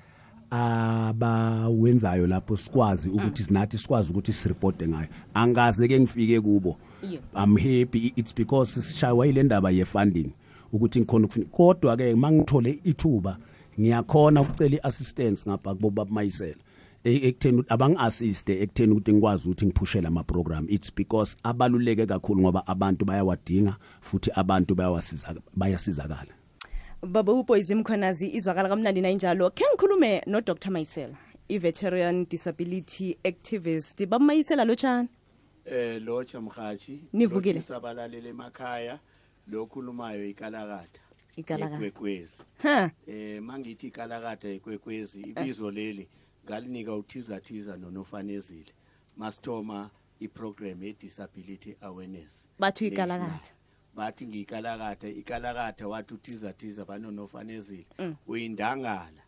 abawenzayo 0.49 2.27
lapho 2.27 2.57
sikwazi 2.57 3.09
ukuthi 3.09 3.43
sinathi 3.43 3.77
sikwazi 3.77 4.11
ukuthi 4.11 4.33
sireporte 4.33 4.87
ngayo. 4.87 5.07
Angaze 5.33 5.87
ke 5.87 5.99
ngifike 5.99 6.41
kubo. 6.41 6.77
Yeah. 7.01 7.21
i'm 7.35 7.57
happy. 7.57 8.13
It's 8.15 8.35
because 8.35 8.81
sishaywa 8.81 9.27
ile 9.27 9.43
ndaba 9.43 9.71
ye 9.71 9.85
funding 9.85 10.31
ukuthi 10.73 10.99
ngikhona 10.99 11.25
ukufuna 11.25 11.45
kodwa 11.45 11.97
ke 11.97 12.15
mangithole 12.15 12.79
ithuba 12.83 13.37
ngiyakhona 13.79 14.41
ukucela 14.41 14.75
iassistance 14.75 15.49
ngapha 15.49 15.75
kubo 15.75 15.89
babayisela 15.89 16.55
ekutheni 17.03 17.57
ukuthi 17.59 17.73
abangi-assiste 17.73 18.61
ekutheni 18.63 18.91
ukuthi 18.91 19.13
ngikwazi 19.13 19.49
ukuthi 19.49 19.65
ngiphushele 19.65 20.07
ama-program. 20.07 20.65
It's 20.69 20.89
because 20.95 21.35
abaluleke 21.43 22.05
kakhulu 22.05 22.41
ngoba 22.41 22.67
abantu 22.67 23.05
bayawadinga 23.05 23.75
futhi 24.01 24.31
abantu 24.35 24.75
bayawasiza- 24.75 25.41
bayasizakala. 25.55 26.33
Baba 27.01 27.33
uboyzi 27.33 27.75
mkhonazi 27.75 28.29
izwakala 28.29 28.69
kamnandi 28.69 29.01
nayinjalo. 29.01 29.49
Khe 29.49 29.63
ngikhulume 29.73 30.21
nodr. 30.27 30.71
Mayisela 30.71 31.15
i-veteran 31.49 32.25
disability 32.29 33.17
activist. 33.23 34.05
Baba 34.05 34.25
mayisela 34.25 34.63
lotshani? 34.65 35.09
Eh 35.65 36.01
locha 36.01 36.41
mhathi. 36.41 37.03
Nivukile. 37.13 37.61
sabalalele 37.61 38.29
emakhaya. 38.29 38.99
Lokhulumayo 39.47 40.25
ikalakatha. 40.25 41.01
Ikalakatha. 41.35 41.75
ekwekwezi. 41.85 42.43
Ha. 42.63 42.91
Eh 43.07 43.41
mangithi 43.41 43.87
ikalakatha 43.87 44.47
ekwekwezi 44.47 45.21
ibizo 45.21 45.71
leli. 45.71 46.07
Ngalinika 46.45 46.95
uthiza 46.95 47.39
thiza 47.39 47.77
nonofanezile 47.77 48.73
masithoma 49.17 49.89
iprogram 50.19 50.83
ye 50.83 50.93
disability 50.93 51.75
awareness 51.81 52.49
Bathi 52.59 52.89
National. 52.89 53.17
ikalakatha. 53.19 53.53
bathi 53.95 54.27
ngiyikalakatha 54.27 55.09
ikalakatha 55.09 55.87
wathi 55.87 56.13
uthiza 56.13 56.53
thiza 56.53 56.85
banonofanezile 56.85 57.85
Mm. 57.99 58.15
uyindangala 58.27 59.23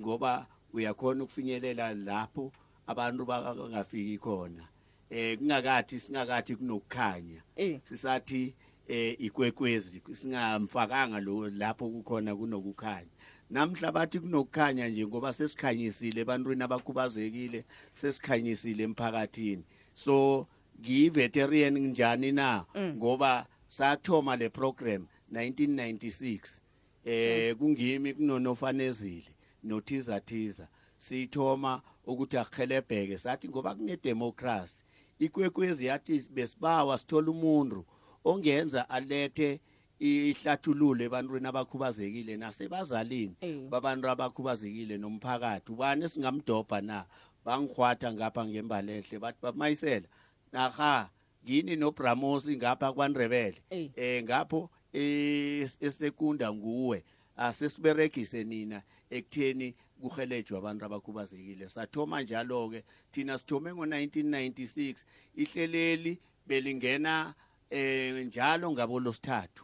ngoba 0.00 0.46
uyakhona 0.72 1.24
ukufinyelela 1.24 1.94
lapho 1.94 2.52
abantu 2.86 3.24
bangafiki 3.26 4.18
khona 4.18 4.68
eh 5.10 5.38
kungakathi 5.38 6.00
singakathi 6.00 6.56
kunokukhanya 6.56 7.42
Eh. 7.56 7.80
sisathi 7.84 8.54
eh 8.88 9.16
ikwekwezi 9.20 10.02
singamfakanga 10.14 11.20
lo 11.20 11.50
lapho 11.50 11.88
kukhona 11.90 12.36
kunokukhanya 12.36 13.10
namhla 13.54 13.92
bathi 13.92 14.20
kunokukhanya 14.20 14.88
nje 14.88 15.06
ngoba 15.06 15.32
sesikhanyisile 15.32 16.20
ebantwini 16.20 16.62
abakhubazekile 16.66 17.60
sesikhanyisile 18.00 18.82
emphakathini. 18.88 19.64
So 19.94 20.46
ngiyi-veteran 20.80 21.78
njani 21.78 22.32
na? 22.32 22.64
Ngoba 22.96 23.46
sathoma 23.68 24.36
le 24.36 24.48
program 24.48 25.06
1996 25.32 26.60
eh 27.04 27.56
kungimi 27.56 28.14
kunonofanezile 28.14 29.30
nothiza 29.62 30.20
thiza 30.20 30.68
sithoma 30.96 31.82
ukuthi 32.06 32.36
akhelebheke 32.38 33.18
sathi 33.18 33.48
ngoba 33.48 33.74
kune 33.74 33.96
democracy 33.96 34.84
ikwekwezi 35.18 35.86
yathi 35.86 36.28
besibawa 36.30 36.98
sithola 36.98 37.30
umuntu 37.30 37.84
ongenza 38.24 38.90
alethe 38.90 39.60
ihlathululo 40.00 41.04
ebantwini 41.04 41.46
abakhubazekile 41.48 42.36
nasebazalini. 42.36 43.36
Eh. 43.40 43.68
babantu 43.70 44.08
abakhubazekile 44.08 44.98
nomphakathi. 44.98 45.72
Ubani 45.72 46.08
singamdobha 46.08 46.80
na? 46.80 47.06
Bangihwatha 47.44 48.12
ngapha 48.12 48.44
ngembalehle 48.44 49.18
bathi 49.18 49.38
bamayisela. 49.42 50.08
Naha 50.52 51.10
ngini 51.44 51.76
nobramosi 51.76 52.56
ngapha 52.56 52.92
kwaNdebele? 52.92 53.62
Eh. 53.70 53.90
eh 53.96 54.22
ngapho 54.24 54.70
eh, 54.92 55.68
esekunda 55.80 56.52
nguwe. 56.52 57.04
Asesiberegise 57.36 58.44
nina 58.44 58.82
ekutheni 59.10 59.74
kuhelejwe 60.00 60.58
abantu 60.58 60.84
abakhubazekile. 60.84 61.68
Sathoma 61.68 62.22
njalo 62.22 62.68
ke 62.70 62.84
thina 63.12 63.38
sithome 63.38 63.70
ngo1996 63.70 64.94
ihleleli 65.34 66.18
belingena 66.46 67.34
eh 67.70 68.26
njalo 68.26 68.72
ngabo 68.72 69.00
losithathu. 69.00 69.63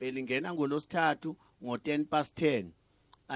Belingena 0.00 0.54
ngolosithathu 0.54 1.36
ngo10 1.62 2.04
past 2.04 2.40
10 2.42 2.64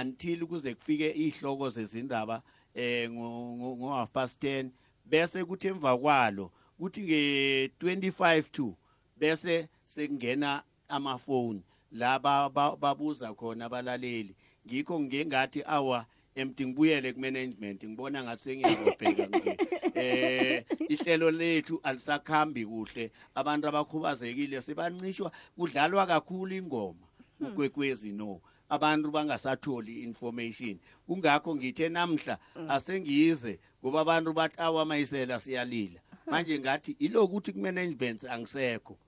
until 0.00 0.46
kuze 0.46 0.74
kufike 0.74 1.10
ihloko 1.10 1.68
zezindaba 1.70 2.42
eh 2.74 3.10
ngo 3.10 3.88
half 3.94 4.10
past 4.10 4.44
10 4.44 4.68
bese 5.04 5.44
kuthi 5.44 5.68
emva 5.68 5.98
kwalo 5.98 6.52
kuthi 6.78 7.00
nge25 7.02 8.42
to 8.52 8.76
bese 9.16 9.68
sekungena 9.86 10.62
amafoni 10.88 11.62
laba 11.92 12.48
ba- 12.48 12.76
babuza 12.76 13.34
khona 13.34 13.64
abalaleli. 13.64 14.36
Ngikho 14.66 15.00
ngengathi 15.00 15.62
awa 15.66 16.06
emthi 16.36 16.66
ngibuyele 16.66 17.12
kumanagement 17.12 17.84
ngibona 17.84 18.22
ngathi 18.22 18.42
sengiyabheka 18.42 19.26
nje. 19.26 19.56
Eh 19.96 20.64
ihlelo 20.88 21.30
lethu 21.30 21.80
alisakhambi 21.82 22.66
kuhle. 22.66 23.10
Abantu 23.34 23.68
abakhubazekile 23.68 24.62
sebancishwa 24.62 25.32
kudlalwa 25.56 26.06
kakhulu 26.06 26.54
ingoma 26.54 27.06
ukwekwezi 27.40 28.12
no. 28.12 28.40
Abantu 28.68 29.10
bangasatholi 29.10 30.02
information. 30.02 30.78
Kungakho 31.06 31.56
ngithe 31.56 31.88
namhla 31.88 32.38
asengiyize 32.68 33.58
ngoba 33.80 34.00
abantu 34.00 34.32
bathi 34.32 34.60
awamayisela 34.60 35.40
siyalila. 35.40 36.00
Manje 36.26 36.58
ngathi 36.58 36.96
ilokuthi 36.98 37.52
kumanagement 37.52 38.24
angisekho. 38.24 38.98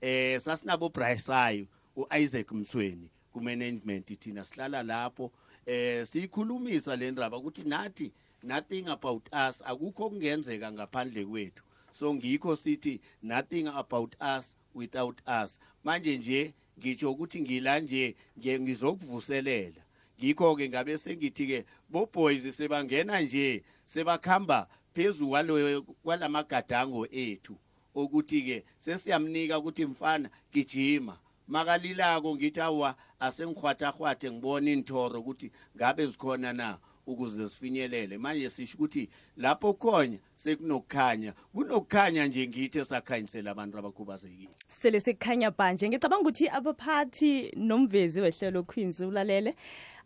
Eh 0.00 0.40
sasinabo 0.40 0.88
Brysayo 0.88 1.66
uIsaac 1.96 2.52
Mthweni 2.52 3.10
kumanagement 3.32 4.18
thina 4.20 4.44
sihlala 4.44 4.82
lapho. 4.82 5.32
Eh 5.66 6.06
sikhulumisa 6.06 6.96
le 6.96 7.10
ndaba 7.10 7.36
ukuthi 7.36 7.62
nathi 7.62 8.12
nothing 8.42 8.88
about 8.88 9.28
us 9.32 9.62
akukho 9.62 10.10
kungenzeka 10.10 10.72
ngaphandle 10.72 11.24
kwethu. 11.24 11.62
So 11.92 12.14
ngikho 12.14 12.56
sithi 12.56 13.00
nothing 13.22 13.66
about 13.68 14.16
us 14.20 14.56
without 14.74 15.20
us. 15.26 15.58
Manje 15.84 16.18
nje 16.18 16.54
ngitsho 16.78 17.12
ukuthi 17.12 17.40
ngila 17.40 17.80
nje 17.80 18.16
ngiye 18.38 18.60
ngizokuvuselela. 18.60 19.82
Ngikho 20.18 20.56
ke 20.56 20.68
ngabe 20.68 20.98
sengithi 20.98 21.46
ke 21.46 21.64
bo 21.88 22.06
boys 22.06 22.56
sebangena 22.56 23.20
nje 23.20 23.62
sebakhamba 23.84 24.68
phezulu 24.94 25.30
kwalo 25.30 25.82
kwalamagadango 26.02 27.06
ethu. 27.10 27.56
Ukuthi 27.94 28.42
ke 28.42 28.64
sesiyamnika 28.78 29.58
ukuthi 29.58 29.86
mfana 29.86 30.30
gijima. 30.52 31.18
Makalilako 31.50 32.34
ngithi 32.36 32.60
awa 32.60 32.94
asengihwathahwathe 33.20 34.30
ngibona 34.30 34.70
inthoro 34.70 35.20
ukuthi 35.20 35.50
ngabe 35.76 36.06
zikhona 36.06 36.52
na 36.52 36.78
ukuze 37.06 37.48
sifinyelele. 37.48 38.18
Manje 38.18 38.50
sisho 38.50 38.76
ukuthi 38.78 39.08
lapho 39.36 39.74
khona 39.74 40.18
sekunokukhanya 40.36 41.32
kunokukhanya 41.54 42.26
nje 42.26 42.48
ngithi 42.48 42.78
esakhanyisela 42.78 43.50
abantu 43.50 43.78
abakhubazekile. 43.78 44.54
Sele 44.68 45.00
sekukhanya 45.00 45.50
banje. 45.50 45.88
Ngicabanga 45.88 46.22
ukuthi 46.22 46.48
abaphathi 46.48 47.52
nomvezi 47.56 48.20
wehlelo 48.20 48.62
queens 48.62 49.00
ulalele 49.00 49.54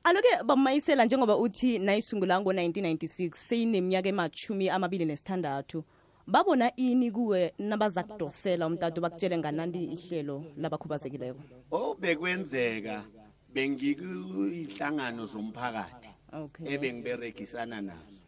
aloke 0.05 0.29
bamayisela 0.45 1.05
njengoba 1.05 1.37
uthi 1.37 1.79
nayisungula 1.79 2.41
ngo-1996 2.41 3.35
seyineminyaka 3.35 4.09
emachumi 4.09 4.69
amabili 4.69 5.05
nesithandathu 5.05 5.85
babona 6.27 6.77
ini 6.77 7.11
kuwe 7.11 7.55
nabaza 7.59 8.03
kudosela 8.03 8.67
umtatu 8.67 9.01
bakutshele 9.01 9.39
nganandi 9.39 9.85
ihlelo 9.85 10.45
labakhubazekileko. 10.57 11.41
Obekwenzeka 11.71 13.05
bengikuyinhlangano 13.55 15.27
zomphakathi 15.27 16.09
okay. 16.33 16.75
ebengiberegisana 16.75 17.81
nazo. 17.83 18.21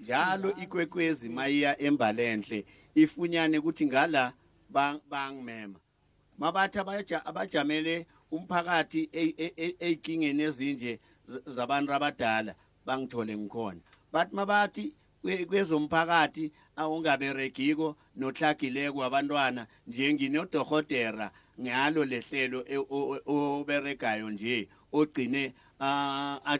Njalo 0.00 0.52
ikwekwezi 0.56 1.28
mayiya 1.28 1.80
embalenhle 1.82 2.64
ifunyane 2.94 3.58
ukuthi 3.58 3.86
ngala 3.86 4.32
bang- 4.72 5.00
bangimema. 5.08 5.78
Mabathi 6.38 6.78
abaja- 6.78 7.24
abajamele 7.26 8.06
umphakathi 8.30 9.08
e- 9.12 9.34
e- 9.38 9.54
e- 9.56 9.76
ey'kingeni 9.80 10.42
ezinje 10.42 11.00
z- 11.28 11.42
zabantu 11.46 11.92
abadala 11.94 12.54
bangithole 12.86 13.36
ngikhona. 13.36 13.80
Bathi 14.12 14.34
mabathi 14.34 14.82
kwe- 14.82 14.92
kwezomphakathi 15.24 16.52
awungaberegiko 16.76 17.96
nohlagileko 18.16 19.04
abantwana 19.04 19.66
njenginodohotera 19.86 21.30
ngalo 21.60 22.04
lehlelo 22.04 22.64
e- 22.68 22.76
o- 22.76 23.20
o- 23.26 23.60
oberegayo 23.60 24.30
nje 24.30 24.68
ogcine 24.92 25.54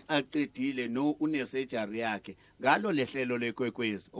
aqedile 0.08 0.88
no 0.88 1.10
unesejari 1.10 1.98
yakhe. 1.98 2.36
Ngalo 2.60 2.92
lehlelo 2.92 3.38
lekwekwezi 3.38 4.10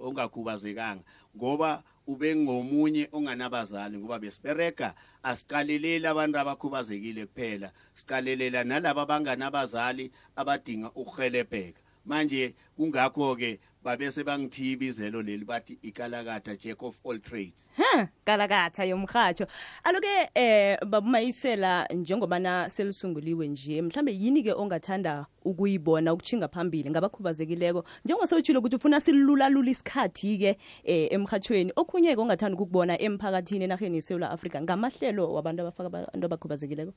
ongakhubazekanga 0.00 1.02
ngoba 1.36 1.82
ube 2.06 2.36
ngomunye 2.36 3.08
onganabazali 3.12 3.98
ngoba 3.98 4.18
besiberega 4.18 4.94
asiqaleleli 5.22 6.06
abantu 6.06 6.38
abakhubazekile 6.38 7.26
kuphela. 7.26 7.72
Siqalelela 7.94 8.64
nalabo 8.64 9.00
abanganabazali 9.00 10.10
abadinga 10.36 10.90
ukuhelebheka 10.94 11.80
manje 12.04 12.54
kungakho-ke 12.76 13.60
babese 13.88 14.24
bangithiya 14.24 14.72
ibizelo 14.72 15.22
leli 15.22 15.44
bathi 15.44 15.78
ikalakatha 15.82 16.56
jack 16.56 16.82
of 16.82 17.00
all 17.06 17.18
trades. 17.18 17.70
Ha 17.76 18.08
kalakatha 18.24 18.84
yomrhatsho 18.84 19.46
aloke 19.84 20.28
eh 20.34 20.76
babumayisela 20.86 21.86
njengobana 21.94 22.70
selisunguliwe 22.70 23.48
nje 23.48 23.82
mhlambe 23.82 24.12
yini-ke 24.12 24.52
ongathanda 24.52 25.26
ukuyibona 25.44 26.12
ukuchinga 26.12 26.48
phambili 26.48 26.90
ngabakhubazekileko? 26.90 27.84
Njengoba 28.04 28.26
sewutshilo 28.26 28.58
ukuthi 28.60 28.76
ufuna 28.76 29.00
silulalula 29.00 29.70
isikhathi-ke 29.70 30.58
eh 30.84 31.12
emrhatshweni 31.12 31.72
okhunye-ke 31.76 32.20
ongathanda 32.20 32.54
ukukubona 32.54 33.00
emphakathini 33.00 33.64
enarheni 33.64 33.96
yesewula 33.96 34.30
afrika 34.30 34.60
ngamahlelo 34.62 35.32
wabantu 35.32 35.62
abafaka 35.62 35.86
abantu 35.86 36.26
abakhubazekileko? 36.26 36.92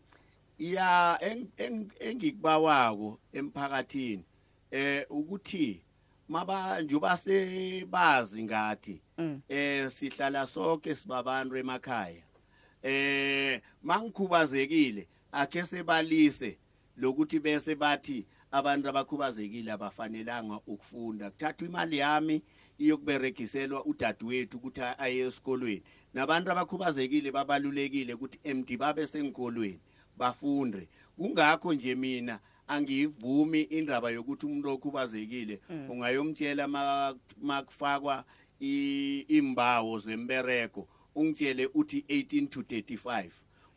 Ya 0.59 1.17
eng- 1.21 1.47
eng- 1.57 1.91
engikubawako 1.99 3.19
emphakathini 3.33 4.25
eh 4.71 5.05
ukuthi 5.09 5.81
maba 6.31 6.81
njoba 6.81 7.17
sebazi 7.17 8.43
ngathi 8.43 9.01
Mm. 9.17 9.41
eh 9.49 9.91
sihlala 9.91 10.47
sonke 10.47 10.95
sibabantu 10.95 11.57
emakhaya. 11.57 12.23
Eh 12.83 13.61
mangikhubazekile 13.83 15.07
akhe 15.31 15.63
sebalise 15.65 16.57
lokuthi 16.97 17.39
bese 17.39 17.75
bathi 17.75 18.25
abantu 18.51 18.89
abakhubazekile 18.89 19.71
abafanelanga 19.71 20.59
ukufunda. 20.67 21.29
Kuthathwa 21.31 21.67
imali 21.67 21.97
yami 21.97 22.41
iyokuberegiselwa 22.79 23.85
udadewethu 23.85 24.57
ukuthi 24.57 24.81
aye 24.97 25.19
esikolweni. 25.27 25.83
Nabantu 26.13 26.51
abakhubazekile 26.51 27.31
babalulekile 27.31 28.13
ukuthi 28.13 28.39
MD 28.53 28.77
babe 28.77 29.07
sengikolweni 29.07 29.79
bafunde. 30.17 30.87
Kungakho 31.17 31.73
nje 31.73 31.95
mina 31.95 32.39
angivumi 32.75 33.61
indaba 33.61 34.09
yokuthi 34.11 34.45
umuntu 34.45 34.69
okhubazekile 34.69 35.59
ungayomtshela 35.91 36.67
ma- 36.67 37.15
makufakwa 37.41 38.23
imbawo 39.27 39.99
zembereko 39.99 40.87
ungitshele 41.15 41.69
uthi 41.73 41.99
18 42.09 42.47
to 42.47 42.61
35 42.61 43.29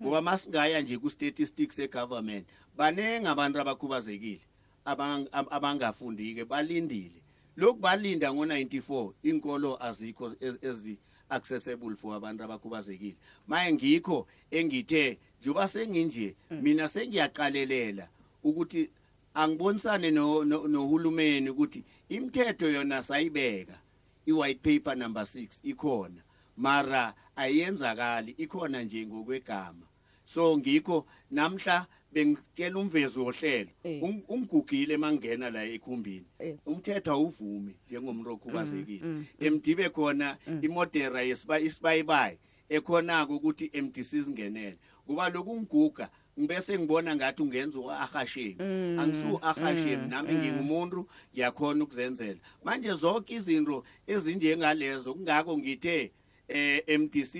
ngoba 0.03 0.21
masingaya 0.23 0.81
nje 0.81 0.99
ku 0.99 1.11
statistics 1.11 1.79
egovernment 1.79 2.47
banenge 2.77 3.29
abantu 3.29 3.61
abakhubazekile 3.61 4.41
abang- 4.85 5.29
ab- 5.33 5.49
abangafundike 5.51 6.45
balindile. 6.45 7.23
Lokhu 7.57 7.79
balinda 7.81 8.29
ngo94 8.31 9.13
inkolo 9.23 9.83
azikho 9.83 10.29
ez- 10.41 10.59
ezi 10.63 10.99
accessible 11.31 11.97
for 11.97 12.15
abantu 12.17 12.45
abakhubazekile. 12.45 13.17
Maye 13.47 13.73
ngikho 13.73 14.27
engithe 14.51 15.19
njoba 15.41 15.69
senginje 15.69 16.35
mina 16.51 16.89
sengiyaqalelela 16.89 18.09
ukuthi 18.45 18.91
angibonisane 19.35 20.11
no- 20.11 20.45
no- 20.45 20.69
nohulumeni 20.69 21.51
ukuthi 21.51 21.85
imithetho 22.09 22.69
yona 22.71 23.03
sayibeka 23.03 23.79
i-white 24.27 24.61
paper 24.63 24.97
number 24.97 25.23
6 25.23 25.61
ikhona 25.63 26.23
mara 26.57 27.15
ayenzakali 27.37 28.35
ikhona 28.39 28.83
nje 28.83 29.07
ngokwegama. 29.07 29.87
So 30.25 30.59
ngikho 30.59 31.07
namhla 31.31 31.87
bengitshela 32.13 32.79
umvezi 32.79 33.19
wohlelo 33.19 33.71
Eh. 33.85 34.03
ung- 34.03 34.23
ungigugile 34.29 34.97
mangena 34.97 35.51
la 35.51 35.65
ekhumbini. 35.65 36.25
Eh. 36.39 36.57
umthetho 36.67 37.13
awuvumi 37.13 37.75
njengomuntu 37.89 38.31
okhubazekile 38.31 39.25
emdibe 39.41 39.89
khona 39.91 40.37
imodera 40.63 41.23
yesiba 41.23 41.61
isibayibayi 41.61 42.39
ekhonako 42.69 43.37
ukuthi 43.37 43.71
MDC 43.75 44.23
singenele. 44.25 44.79
Kuba 45.07 45.29
lokungiguga 45.29 46.09
ngibese 46.39 46.79
ngibona 46.79 47.17
ngathi 47.17 47.43
ungenza 47.43 47.79
ahashemi 48.01 48.57
angisu 49.01 49.39
ahashemi 49.43 50.07
nami 50.09 50.35
ngingumuntu 50.35 51.09
ngiyakhona 51.33 51.85
ukuzenzela. 51.85 52.41
Manje 52.65 52.93
zonke 52.95 53.35
izinto 53.35 53.85
ezinjengalezo 54.07 55.15
kungakho 55.15 55.59
ngithe 55.59 56.13
eh 56.49 56.83
MDC 57.01 57.35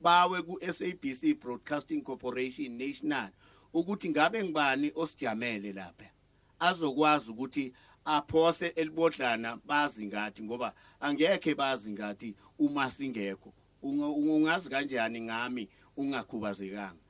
bawe 0.00 0.42
ku 0.42 0.58
SABC 0.72 1.34
Broadcasting 1.40 2.02
Corporation 2.02 2.72
National 2.78 3.30
ukuthi 3.74 4.10
ngabe 4.10 4.44
ngibani 4.44 4.92
osijamele 4.94 5.72
lapha. 5.72 6.10
Azokwazi 6.58 7.30
ukuthi 7.30 7.72
aphose 8.04 8.66
elibodlana 8.76 9.58
bazi 9.64 10.06
ngathi 10.06 10.42
ngoba 10.42 10.74
angekhe 11.00 11.54
bazi 11.54 11.90
ngathi 11.92 12.34
uma 12.58 12.90
singekho. 12.90 13.52
Unga- 13.82 14.08
ungazi 14.08 14.68
kanjani 14.70 15.20
ngami 15.20 15.68
ungakhubazekanga. 15.96 17.05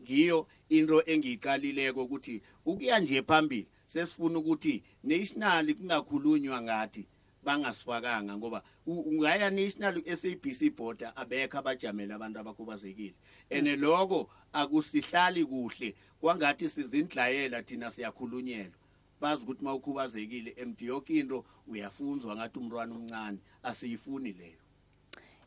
Ngiyo 0.00 0.46
into 0.68 1.02
engiyiqalileko 1.06 2.02
ukuthi 2.04 2.42
ukuya 2.66 2.98
nje 3.00 3.22
phambili 3.22 3.68
sesifuna 3.86 4.38
ukuthi 4.38 4.82
national 5.02 5.74
kungakhulunywa 5.74 6.62
ngathi 6.62 7.06
bangasifakanga 7.44 8.36
ngoba 8.36 8.62
u- 8.86 9.00
ungaya 9.00 9.50
national 9.50 10.02
SABC 10.16 10.70
board 10.76 11.04
abekho 11.16 11.58
abajamela 11.58 12.14
abantu 12.14 12.38
abakhubazekile. 12.40 13.14
Ene 13.50 13.76
lokho 13.76 14.30
akusihlali 14.52 15.44
kuhle 15.44 15.94
kwangathi 16.20 16.68
sizindlayela 16.70 17.62
thina 17.62 17.90
siyakhulunyelwa. 17.90 18.78
Bazi 19.20 19.42
ukuthi 19.44 19.64
mawukhubazekile 19.64 20.54
emdi 20.56 20.86
yonke 20.86 21.18
into 21.20 21.44
uyafunzwa 21.66 22.36
ngathi 22.36 22.58
umntwana 22.58 22.94
omncane 22.94 23.38
asiyifuni 23.62 24.32
leyo. 24.32 24.63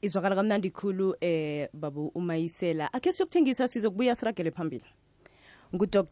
Izwakala 0.02 0.36
kamnandi 0.36 0.70
khulu 0.70 1.16
eh 1.22 1.68
babu 1.74 2.12
umayisela. 2.16 2.94
Akhe 2.94 3.12
siyokuthengisa 3.12 3.68
sizokubuya 3.68 4.16
siragele 4.16 4.52
phambili. 4.52 4.86
Ngudr 5.76 6.06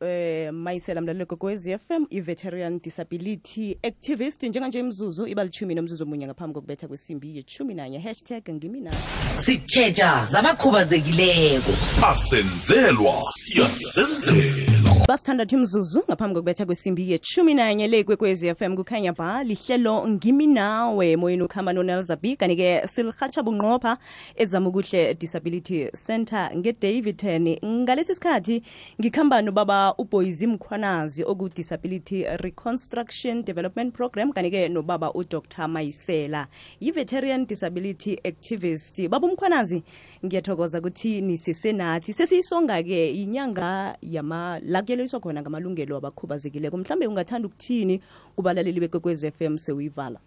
eh 0.00 0.52
mayisela 0.52 1.00
mlalelo 1.00 1.26
kokwez 1.26 1.68
FM 1.68 2.06
i-veteran 2.10 2.80
disability 2.80 3.78
activist. 3.82 4.42
Njenganje 4.42 4.78
imzuzu 4.78 5.26
iba 5.26 5.44
lichumi 5.44 5.74
nomzuzu 5.74 6.04
omunye 6.04 6.26
ngaphambi 6.26 6.54
kokubetha 6.54 6.88
kwesimbi 6.88 7.36
yechumi 7.36 7.74
nanye. 7.74 7.98
Hashtag 7.98 8.50
ngimina. 8.50 8.92
Sitshetsha 9.38 10.26
zabakhubazekileko. 10.30 11.72
Asenzelwa 12.06 13.22
siyasenzela 13.22 14.97
basithandathu 15.08 15.56
imzuzu 15.56 16.00
ngaphambi 16.04 16.34
kokubetha 16.34 16.66
kwesimbi 16.66 17.10
yechumi 17.10 17.54
nanye 17.54 17.88
le 17.88 18.04
kwekwezi 18.04 18.54
FM 18.54 18.76
kukhanya 18.76 19.12
ba 19.12 19.44
lihlelo 19.44 20.08
ngimi 20.08 20.46
nawe 20.46 21.16
moyeni 21.16 21.42
ukuhamba 21.42 21.72
nonelzabi 21.72 22.36
kanti-ke 22.36 22.86
silirhatsha 22.86 23.42
bunqopha 23.42 23.98
ezamukuhle 24.36 25.14
disability 25.14 25.88
center 26.06 26.50
ngedavidton. 26.56 27.56
Ngalesi 27.64 28.14
sikhathi 28.14 28.62
ngikhamba 29.00 29.42
nobaba 29.42 29.94
uboyzi 29.98 30.46
mkhwanazi 30.46 31.24
oku-disability 31.24 32.26
reconstruction 32.36 33.44
development 33.44 33.94
program 33.94 34.32
kanti-ke 34.32 34.68
nobaba 34.68 35.12
udr. 35.14 35.68
Mayisela 35.68 36.46
yi-veteran 36.80 37.46
disability 37.46 38.18
activist. 38.24 39.08
Baba 39.08 39.26
umkhwanazi 39.26 39.82
ngiyathokoza 40.24 40.78
ukuthi 40.78 41.20
nisesenathi 41.20 42.12
sesiyisonga-ke 42.12 43.10
inyanga 43.10 43.96
yama 44.02 44.60
la 44.98 45.08
kuyeliswa 45.08 45.20
khona 45.20 45.42
ngamalungelo 45.42 45.96
abakhubazekileko. 45.96 46.76
Mhlawumbe 46.76 47.06
ungathanda 47.06 47.46
ukuthini 47.48 48.00
kubalaleli 48.36 48.80
bekwekwez 48.80 49.24
f 49.24 49.40
m 49.42 49.58
sewuyivala 49.58 50.20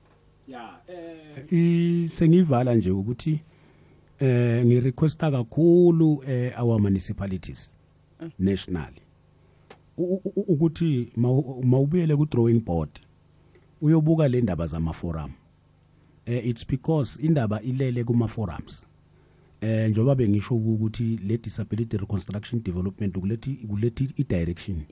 ya 0.47 0.79
um 1.51 2.07
sengivala 2.07 2.75
nje 2.75 2.91
ukuthi 2.91 3.39
eh 4.19 4.65
ngirequesta 4.65 5.31
kakhulu 5.31 6.23
eh 6.27 6.53
our 6.61 6.79
municipalities 6.79 7.71
national 8.39 8.93
U- 9.97 10.03
u- 10.15 10.31
u- 10.35 10.45
ukuthi 10.53 11.11
mawubuyele 11.63 12.15
ku 12.15 12.25
drawing 12.25 12.59
board 12.59 12.89
uyobuka 13.81 14.27
le 14.27 14.41
ndaba 14.41 14.67
zama 14.67 14.93
forum 14.93 15.31
eh 16.25 16.47
it's 16.47 16.67
because 16.67 17.21
indaba 17.21 17.61
ilele 17.61 18.03
kuma 18.03 18.27
forums 18.27 18.83
eh 19.61 19.89
njoba 19.89 20.15
bengisho 20.15 20.55
ukuthi 20.55 21.19
le 21.27 21.37
disability 21.37 21.97
reconstruction 21.97 22.63
development 22.63 23.17
kulethi 23.17 23.51
kulethi 23.69 24.13
i 24.17 24.23
direction 24.23 24.83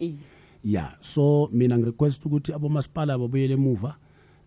yeah 0.63 0.97
so 1.01 1.49
mina 1.53 1.77
ngirequest 1.77 2.25
ukuthi 2.25 2.53
abomasipala 2.53 3.17
babuyele 3.17 3.53
emuva 3.53 3.97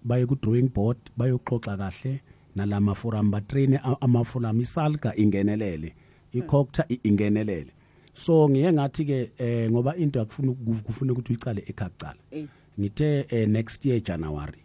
baye 0.04 0.26
ku 0.26 0.34
drawing 0.34 0.68
board 0.74 0.98
bayoxoxa 1.16 1.76
kahle 1.76 2.20
nalama 2.56 2.94
forum 2.94 3.30
batrain 3.30 3.78
ama 4.00 4.24
forum 4.24 4.60
isalga 4.60 5.16
ingenelele 5.16 5.94
ikhokta 6.32 6.86
ingenelele. 7.02 7.72
So 8.14 8.48
ngiye 8.48 8.72
ngathi 8.72 9.04
ke 9.04 9.30
eh 9.38 9.70
ngoba 9.70 9.96
into 9.96 10.18
yakufuna 10.18 10.52
kufuna 10.84 11.12
ukuthi 11.12 11.32
uyicale 11.32 11.64
ekhaqala 11.66 12.20
ngithe 12.78 13.26
eh, 13.28 13.48
next 13.48 13.84
year 13.84 14.00
January 14.00 14.60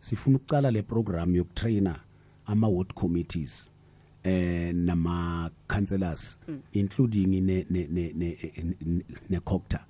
sifuna 0.00 0.36
ukucala 0.36 0.70
le 0.70 0.82
program 0.82 1.34
yokutrainer 1.34 2.00
ama 2.46 2.68
ward 2.68 2.94
committees. 2.94 3.71
Eh 4.24 4.74
nama 4.74 5.50
councillors 5.68 6.38
including 6.72 7.26
ne 7.26 7.66
ne 7.70 7.86
ne 7.90 8.12
ne, 8.14 8.36
ne, 8.86 9.02
ne 9.30 9.40
cocta 9.40 9.84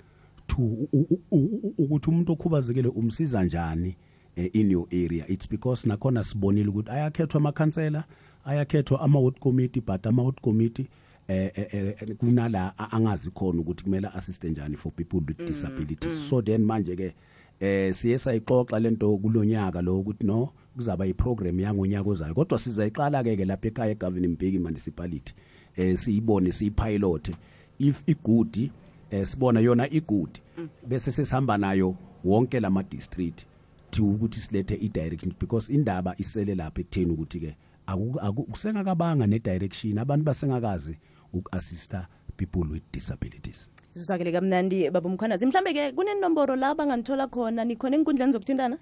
to 0.47 0.57
u- 0.63 0.89
u- 0.93 1.21
u- 1.31 1.75
ukuthi 1.79 2.11
umuntu 2.11 2.33
okhubazekile 2.33 2.89
umsiza 2.89 3.45
njani 3.45 3.97
eh, 4.37 4.51
in 4.53 4.71
your 4.71 4.87
area? 4.91 5.25
It's 5.29 5.49
because 5.51 5.89
nakhona 5.89 6.25
sibonile 6.25 6.69
ukuthi 6.69 6.91
ayakhethwa 6.91 7.41
amakhansela 7.41 8.05
ayakhethwa 8.45 9.01
ama 9.01 9.21
ward 9.21 9.39
committee 9.41 9.81
but 9.81 10.07
ama 10.07 10.23
ward 10.23 10.41
committee 10.41 10.87
eh 11.29 11.51
eh, 11.55 11.67
eh, 12.01 12.17
kunala 12.17 12.75
a- 12.79 12.91
angazi 12.93 13.31
khona 13.31 13.61
ukuthi 13.61 13.85
kumele 13.85 14.09
assist 14.09 14.45
njani 14.45 14.77
for 14.77 14.93
people 14.93 15.17
with 15.29 15.47
disabilities. 15.47 16.29
so 16.29 16.43
then 16.43 16.65
manje 16.65 16.97
ke 16.97 17.15
eh 17.61 17.95
siye 17.95 18.19
sayixoxa 18.19 18.81
lento 18.81 19.17
kulonyaka 19.19 19.83
lo 19.83 20.01
ukuthi 20.01 20.27
no 20.27 20.49
kuzaba 20.77 21.07
iprogram 21.07 21.61
yangonyaka 21.61 22.11
ozayo. 22.11 22.35
Kodwa 22.35 22.59
sizayiqala 22.59 23.23
ke 23.25 23.37
ke 23.37 23.45
lapha 23.45 23.69
ekhaya 23.69 23.93
eGovernor 23.93 24.31
Mbeki 24.31 24.59
municipality 24.59 25.35
eh 25.77 25.97
siyibone 25.99 26.53
siyipilot 26.53 27.31
if 27.79 28.03
igudi 28.07 28.71
eh 29.11 29.27
sibona 29.27 29.61
yona 29.61 29.89
igudi 29.91 30.41
bese 30.89 31.13
sesihamba 31.13 31.59
nayo 31.59 31.95
wonke 32.25 32.61
lama 32.61 32.83
district 32.83 33.47
to 33.91 34.05
ukuthi 34.05 34.41
silethe 34.41 34.75
i 34.81 34.89
direction 34.89 35.33
because 35.41 35.73
indaba 35.73 36.15
isele 36.19 36.55
lapha 36.55 36.81
ekutheni 36.81 37.13
ukuthi 37.13 37.41
ke 37.41 37.57
aku- 37.87 38.21
aku- 38.21 38.45
kusengakabanga 38.45 39.27
ne 39.27 39.39
direction 39.39 39.99
abantu 39.99 40.25
basengakazi 40.25 40.97
ukuassista 41.33 42.07
people 42.37 42.65
with 42.73 42.83
disabilities. 42.93 43.71
Sizwakele 43.95 44.33
kamnandi 44.33 44.91
baba 44.91 45.09
umkhwanazi 45.09 45.47
mhlambe-ke 45.47 45.93
kunenomboro 45.93 46.57
la 46.57 46.75
banganthola 46.75 47.27
khona 47.29 47.65
nikhona 47.65 47.97
enkundleni 47.97 48.33
zokuthintana? 48.33 48.79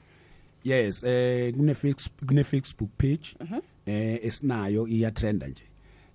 yes 0.65 1.05
eh 1.05 1.55
kune 1.55 1.75
fix 1.75 2.11
kune 2.27 2.45
Facebook 2.45 2.91
page 2.99 3.37
uh-huh. 3.41 3.63
eh 3.87 4.19
esinayo 4.25 4.89
iya 4.89 5.11
trenda 5.11 5.47
nje. 5.49 5.63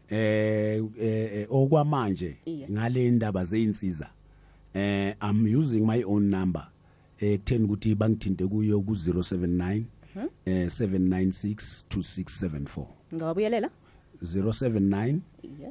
Eh 0.09 0.83
eh, 0.99 1.33
eh 1.33 1.47
okwamanje 1.49 2.37
ngale 2.71 3.11
ndaba 3.11 3.45
zeinsiza 3.45 4.09
eh 4.73 5.15
i'm 5.21 5.57
using 5.57 5.85
my 5.85 6.03
own 6.03 6.29
number. 6.29 6.67
Eh 7.19 7.39
kutheni 7.39 7.63
ukuthi 7.63 7.95
bangithinte 7.95 8.47
kuyo 8.47 8.81
ku 8.81 8.91
079 8.93 9.83
uh-huh. 10.15 10.29
eh 10.45 10.67
7962674 10.67 12.85
ngabuyelela 13.13 13.69
079 14.23 15.19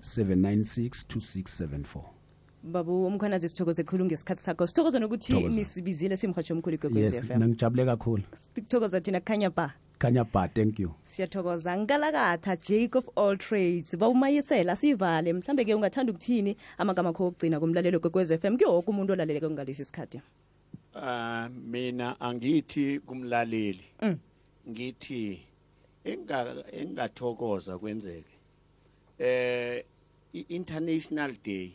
7962674 0.01 2.01
babu 2.65 3.07
umkhwanazi 3.07 3.49
sithokoze 3.49 3.85
khulu 3.85 4.05
ngesikhathi 4.05 4.43
sakho. 4.43 4.67
Sithokoze 4.67 4.99
nokuthi 4.99 5.33
Thokoza. 5.33 5.55
nisibizile 5.57 6.17
simhatsho 6.17 6.55
omkhulu 6.55 6.75
ikwekwezi 6.75 7.17
yes 7.17 7.25
FM 7.27 7.39
nangijabule 7.39 7.85
kakhulu. 7.85 8.23
Sikuthokoza 8.37 9.01
thina 9.01 9.21
kukhanya 9.21 9.51
ba. 9.51 9.75
Khanya 9.99 10.25
ba 10.25 10.49
thank 10.49 10.79
you. 10.79 10.95
Siyathokoza. 11.05 11.77
Ngalakatha 11.79 12.57
jake 12.57 12.99
of 12.99 13.09
all 13.17 13.37
trades 13.39 13.97
bawumayisela 13.97 14.77
sivale 14.77 15.33
mhlambe-ke 15.33 15.75
ungathanda 15.75 16.13
ukuthini 16.13 16.57
amagama 16.79 17.09
akho 17.11 17.27
okugcina 17.27 17.61
kumlalelo 17.61 18.01
kwekwez 18.01 18.31
f 18.31 18.45
m 18.45 18.57
kuyo 18.57 18.73
woke 18.75 18.91
umuntu 18.91 19.13
olaleleke 19.13 19.51
ngalesi 19.51 19.85
sikhathi. 19.85 20.21
Ah 20.95 21.49
mina 21.49 22.21
angithi 22.21 23.01
kumlaleli. 23.01 23.85
Mm. 24.03 24.19
ngithi 24.71 25.41
enga 26.05 26.65
engathokoza 26.73 27.79
kwenzeke. 27.79 28.35
Eh 29.19 29.85
i-international 30.35 31.37
day 31.45 31.73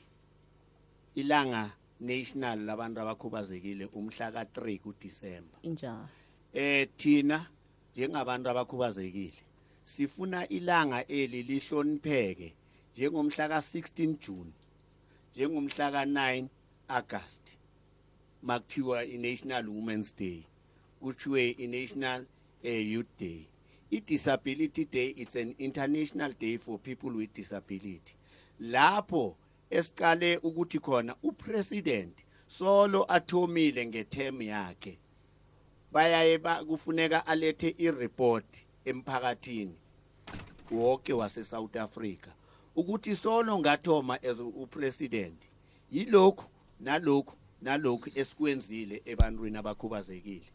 ilanga 1.16 1.72
national 2.00 2.60
labantu 2.66 3.02
abakhubazekile 3.02 3.86
umhla 3.86 4.32
ka3 4.32 4.80
kuDisemba. 4.80 5.58
Injalo. 5.64 6.08
Eh 6.54 6.88
thina 6.98 7.48
njengabantu 7.94 8.50
abakhubazekile 8.50 9.34
sifuna 9.84 10.48
ilanga 10.48 11.08
eli 11.08 11.44
lihlonipheke 11.44 12.54
njengomhla 12.96 13.48
ka16 13.48 14.16
June 14.24 14.52
njengomhla 15.36 15.86
ka9 15.92 16.48
August 16.88 17.58
makuthiwa 18.42 19.06
i-National 19.06 19.70
Women's 19.70 20.16
Day 20.16 20.44
kuthiwe 21.02 21.50
i-National 21.64 22.26
eh, 22.64 22.92
Youth 22.92 23.14
Day. 23.20 23.48
i-Disability 23.92 24.86
Day 24.86 25.08
it's 25.18 25.36
an 25.36 25.56
international 25.60 26.32
day 26.40 26.58
for 26.58 26.78
people 26.80 27.10
with 27.12 27.34
disability. 27.34 28.14
Lapho 28.62 29.36
esiqale 29.70 30.38
ukuthi 30.38 30.80
khona 30.80 31.16
upresident 31.24 32.18
solo 32.48 33.06
athomile 33.08 33.86
ngeterm 33.86 34.42
yakhe 34.42 34.98
bayaye 35.92 36.38
ba- 36.38 36.64
kufuneka 36.66 37.28
alethe 37.28 37.76
ireport 37.78 38.46
emphakathini 38.86 39.76
wonke 40.72 41.14
wase 41.14 41.44
South 41.44 41.76
Africa 41.76 42.30
ukuthi 42.76 43.16
solo 43.16 43.60
ngathoma 43.60 44.24
as 44.24 44.40
upresident 44.40 45.42
yilokhu 45.92 46.46
nalokhu 46.80 47.36
nalokhu 47.62 48.10
esikwenzile 48.16 49.02
ebantwini 49.06 49.58
abakhubazekile. 49.58 50.46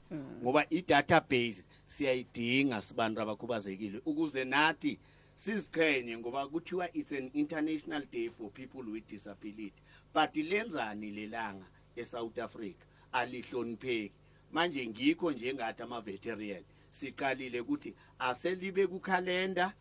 Ngoba 0.43 0.67
i-database 0.71 1.63
siyayidinga 1.87 2.83
sibantu 2.83 3.21
abakhubazekile 3.21 4.01
ukuze 4.07 4.45
nathi 4.45 4.99
siziqhenye 5.35 6.19
ngoba 6.19 6.49
kuthiwa 6.49 6.89
it's 6.95 7.13
an 7.13 7.31
international 7.35 8.03
day 8.13 8.29
for 8.29 8.51
people 8.51 8.83
with 8.83 9.07
disability. 9.09 9.73
But 10.13 10.35
lenzani 10.35 11.11
lelanga 11.11 11.67
eSouth 11.97 12.39
Africa? 12.39 12.85
Alihlonipheki. 13.13 14.13
Manje 14.53 14.87
ngikho 14.87 15.33
njengathi 15.33 15.83
ama-veteran 15.83 16.65
siqalile 16.91 17.61
ukuthi 17.61 17.95
aselibe 18.19 18.87
kukhalenda 18.87 19.75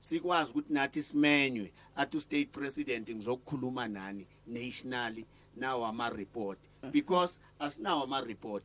sikwazi 0.00 0.50
ukuthi 0.50 0.72
nathi 0.72 1.02
simenywe 1.02 1.72
athi 1.96 2.20
state 2.20 2.50
president 2.52 3.10
ngizokukhuluma 3.10 3.88
nani 3.88 4.26
nationally 4.46 5.26
nawo 5.56 5.86
ama-report. 5.86 6.58
Because 6.92 7.38
asinawo 7.58 8.02
ama-report. 8.04 8.64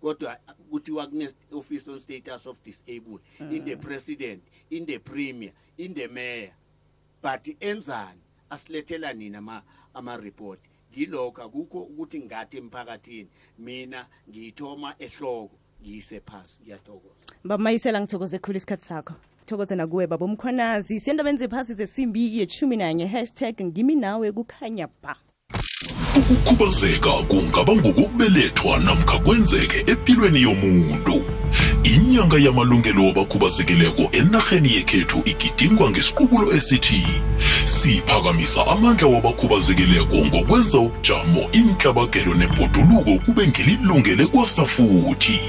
Kodwa 0.00 0.36
kuthiwa 0.70 1.06
kune-office 1.06 1.90
on 1.90 2.00
status 2.00 2.46
of 2.46 2.56
disabled 2.64 3.20
in 3.50 3.64
the 3.64 3.76
president 3.76 4.42
in 4.70 4.86
the 4.86 4.98
premier 4.98 5.52
in 5.78 5.94
the 5.94 6.08
mayor. 6.08 6.52
But 7.22 7.44
enzani? 7.60 8.20
Asilethela 8.50 9.12
nini 9.12 9.36
ama- 9.36 9.62
ama-report 9.94 10.60
ngilokho 10.92 11.42
akukho 11.42 11.80
ukuthi 11.82 12.20
ngathi 12.20 12.56
emphakathini 12.58 13.28
mina 13.58 14.06
ngiyithoma 14.30 14.94
ehloko 14.98 15.50
ngiyise 15.82 16.20
phasi 16.20 16.58
ngiyathokoza. 16.62 17.14
Bamayisela 17.44 18.00
ngithokoze 18.00 18.38
khulu 18.38 18.56
isikhathi 18.56 18.84
sakho. 18.84 19.14
Thokoze 19.46 19.74
nakuwe 19.76 20.06
baba 20.06 20.24
umkhwanazi 20.24 21.00
siyendabeni 21.00 21.38
zephasi 21.38 21.74
zesimbi 21.74 22.38
yeshumi 22.38 22.76
nanye 22.76 23.06
hashtag 23.06 23.62
ngimi 23.62 23.94
nawe 23.94 24.32
kukhanya 24.32 24.88
ba 25.02 25.16
ukukhubazeka 26.16 27.10
kungaba 27.10 27.76
ngokubelethwa 27.76 28.78
namkha 28.78 29.18
kwenzeke 29.18 29.84
empilweni 29.92 30.42
yomuntu. 30.42 31.24
Inyanga 31.84 32.38
yamalungelo 32.38 33.06
wabakhubazekileko 33.06 34.08
enarheni 34.12 34.74
yekhethu 34.74 35.22
igidingwa 35.24 35.90
ngesiqubulo 35.90 36.52
esithi 36.52 37.06
siphakamisa 37.64 38.66
amandla 38.66 39.08
wabakhubazekileko 39.08 40.16
ngokwenza 40.16 40.78
ubujamo 40.78 41.42
inhlabagelo 41.52 42.34
nebhoduluko 42.34 43.18
kube 43.24 43.48
ngelilungele 43.48 44.26
kwasafuthi 44.26 45.40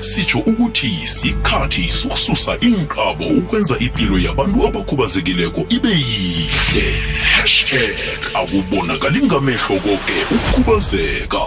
sitsho 0.00 0.38
ukuthi 0.38 1.06
sikhathi 1.06 1.92
sokususa 1.92 2.56
inqabo 2.60 3.24
ukwenza 3.24 3.78
impilo 3.78 4.18
yabantu 4.18 4.66
abakhubazekileko 4.66 5.60
ibe 5.68 5.88
yihle. 5.88 6.86
Hashtag 7.36 8.20
akubonakali 8.34 9.22
ngamehlo 9.22 9.76
koke 9.84 10.16
ukukhubazeka. 10.30 11.42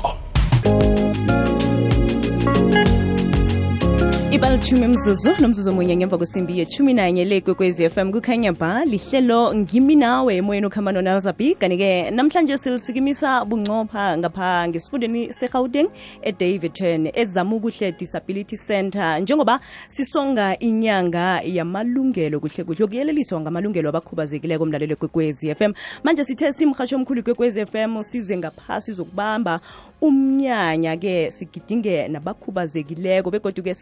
Ibalithumi 4.36 4.88
mzuzu 4.88 5.30
nomzuzu 5.40 5.70
omunye 5.70 5.96
ngemva 5.98 6.18
kwesimbi 6.18 6.60
yethumi 6.60 6.94
nanye 6.94 7.26
le 7.26 7.42
kwekwezi 7.42 7.90
fm 7.90 8.12
kukhanya 8.12 8.52
ba 8.52 8.86
lihlelo 8.86 9.56
ngimi 9.56 9.96
nawe 9.96 10.36
emoyeni 10.36 10.68
ukhamba 10.68 10.92
nonalzabi 10.92 11.56
kanti-ke 11.56 12.12
namhlanje 12.12 12.58
silisikimisa 12.58 13.46
bunqopha 13.46 14.18
ngapha 14.18 14.68
ngesifundeni 14.68 15.34
segauteng 15.34 15.88
edavidton 16.22 17.12
ezamukuhle 17.14 17.92
disability 17.92 18.58
center 18.58 19.22
njengoba 19.22 19.60
sisonga 19.88 20.60
inyanga 20.60 21.42
yamalungelo 21.46 22.40
kuhle 22.40 22.64
kuhle 22.64 22.84
ukuyeleliswa 22.84 23.42
ngamalungelo 23.42 23.90
abakhubazekileko 23.90 24.66
mlalelo 24.66 24.96
kwekwezi 24.96 25.56
fm 25.56 25.72
manje 26.04 26.24
sithe 26.24 26.54
simrhatsho 26.54 26.96
omkhulu 26.96 27.24
kwekwezi 27.24 27.66
fm 27.66 28.04
size 28.04 28.38
ngaphasi 28.38 28.94
zokubamba 28.94 29.60
umnyanya-ke 30.02 31.32
sigidinge 31.32 32.08
nabakhubazekileko 32.08 33.32
begodwa-ke 33.32 33.74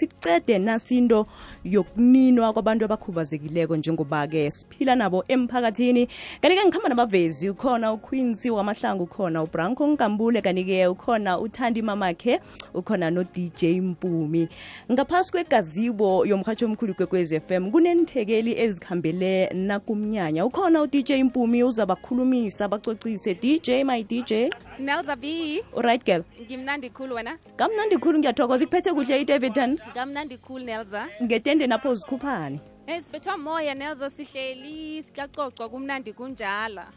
sicede 0.44 0.60
nasinto 0.60 1.28
yokuninwa 1.64 2.54
kwabantu 2.54 2.86
abakhubazekileko 2.86 3.76
njengoba-ke 3.76 4.52
siphila 4.52 4.96
nabo 4.96 5.24
emphakathini. 5.28 6.08
Kanike 6.42 6.66
ngikhamba 6.66 6.90
nabavezi 6.90 7.50
ukhona 7.50 7.94
uquincy 7.94 8.50
wamahlangu 8.50 9.04
ukhona 9.04 9.44
ubranco 9.44 9.88
nkambule 9.88 10.42
kanti-ke 10.42 10.88
ukhona 10.88 11.40
uthandi 11.40 11.82
mamakhe 11.82 12.40
ukhona 12.74 13.12
no-dj 13.12 13.64
mpumi. 13.64 14.48
Ngaphasi 14.92 15.32
kwegazibo 15.32 16.26
yomrhatsho 16.26 16.66
omkhulu 16.66 16.94
kwekwez 16.94 17.32
f 17.32 17.52
m 17.52 17.72
kunenithekeli 17.72 18.60
ezikhambele 18.60 19.50
nakumnyanya. 19.54 20.46
Ukhona 20.46 20.82
u-dj 20.82 21.12
mpumi 21.12 21.64
uzabakhulumisa 21.64 22.68
bacocise. 22.68 23.34
Dj 23.34 23.84
my 23.84 24.04
dj 24.04 24.50
nelza 24.80 25.16
b. 25.16 25.64
Right 25.78 26.06
girl. 26.06 26.24
Ngimnandi 26.42 26.90
khulu 26.90 27.16
wena. 27.16 27.38
Kamnandi 27.56 27.98
khulu 27.98 28.20
ngiyathokoza. 28.20 28.64
Ikuphethe 28.64 28.94
kuhle 28.94 29.22
idavidton 29.22 29.78
ngamnandi 30.24 30.38
cool 30.38 30.64
nelza. 30.64 31.10
Ngetende 31.22 31.68
napho 31.68 31.96
zikhuphani 31.96 32.60
hey 32.86 33.02
sibethwa 33.02 33.38
moya 33.38 33.76
nelza 33.76 34.10
sihleli 34.10 35.04
sikacocwa 35.04 35.70
kumnandi 35.70 36.14
kunjala. 36.14 36.92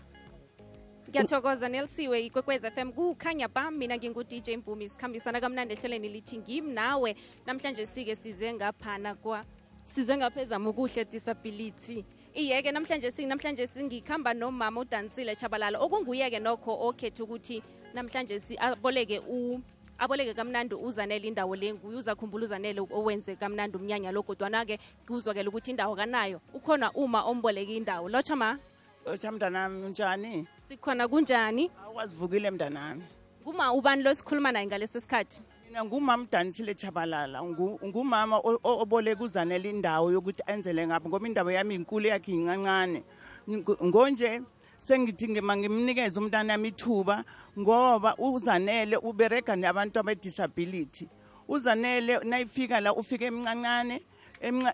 Ngiyathokoza 1.09 1.69
nelisiwe 1.69 2.27
ikwekwez 2.27 2.65
f 2.65 2.79
m. 2.79 2.93
Kukhanya 2.93 3.49
bam 3.49 3.75
mina 3.75 3.97
ngingu-dj 3.97 4.57
mpumi 4.57 4.89
sikhambisana 4.89 5.41
kamnandi 5.41 5.75
ehleleni 5.75 6.09
lithi 6.09 6.39
ngim 6.39 6.73
nawe. 6.73 7.17
Namhlanje 7.47 7.87
sike 7.87 8.17
size 8.17 8.53
ngaphana 8.53 9.15
kwa 9.15 9.45
size 9.85 10.17
ngaphezama 10.17 10.71
ukuhle 10.71 11.05
disability. 11.05 12.05
Iyeke 12.35 12.73
namhlanje 12.73 13.11
sing 13.11 13.27
namhlanje 13.29 13.67
singikhamba 13.67 14.35
nomama 14.35 14.81
udansile 14.81 15.37
chabalala 15.37 15.79
okunguye-ke 15.79 16.39
nokho 16.39 16.89
okhetha 16.89 17.25
ukuthi 17.25 17.63
namhlanje 17.95 18.41
si 18.41 18.57
aboleke 18.59 19.19
u 19.19 19.61
aboleke 19.99 20.35
kamnandi 20.35 20.75
uzanele 20.75 21.29
indawo 21.29 21.57
le 21.57 21.75
nguye 21.75 21.97
uzakhumbula 21.97 22.45
uzanele 22.47 22.81
owenze 22.91 23.37
kamnandi 23.37 23.77
umnyanya 23.77 24.13
lo 24.13 24.23
kodwana-ke 24.23 24.79
kuzwakele 25.07 25.49
ukuthi 25.49 25.71
indawo 25.71 25.97
kanayo 25.97 26.41
ukhona 26.55 26.93
uma 26.93 27.23
omboleke 27.25 27.77
indawo 27.77 28.09
lotsha 28.09 28.37
ma 28.37 28.59
lotsha 29.07 29.33
mntanami 29.33 29.85
unjani? 29.87 30.47
sikhona 30.69 31.09
kunjani 31.09 31.71
Awazivukile 31.87 32.51
mntanami. 32.51 33.03
kuma 33.45 33.73
ubani 33.73 34.03
lo 34.03 34.15
sikhuluma 34.15 34.53
naye 34.53 34.67
ngaleso 34.67 35.01
sikhathi 35.01 35.41
Mina 35.67 35.85
ngumama 35.85 36.23
udanisile 36.23 36.75
Chabalala, 36.75 37.43
ngumama 37.43 38.37
oboleke 38.39 38.61
oboleka 38.83 39.25
uzanele 39.25 39.71
indawo 39.71 40.13
yokuthi 40.13 40.43
enzele 40.47 40.87
ngapho 40.87 41.09
ngoba 41.09 41.27
indawo 41.27 41.51
yami 41.51 41.75
inkulu 41.75 42.07
yakhe 42.07 42.33
incancane. 42.33 43.03
Ngo- 43.49 43.79
Ngonje 43.87 44.43
sengithi 44.79 45.29
ngima 45.29 45.57
ngimnikeze 45.57 46.19
umntana 46.19 46.53
wami 46.53 46.69
ithuba 46.69 47.25
ngoba 47.59 48.17
uzanele 48.19 48.97
uberega 48.97 49.57
nabantu 49.57 49.99
abedisability. 50.01 51.09
Uzanele 51.49 52.19
nayifika 52.25 52.81
la 52.81 52.95
ufike 52.95 53.25
emncancane 53.27 54.03
emnca 54.41 54.73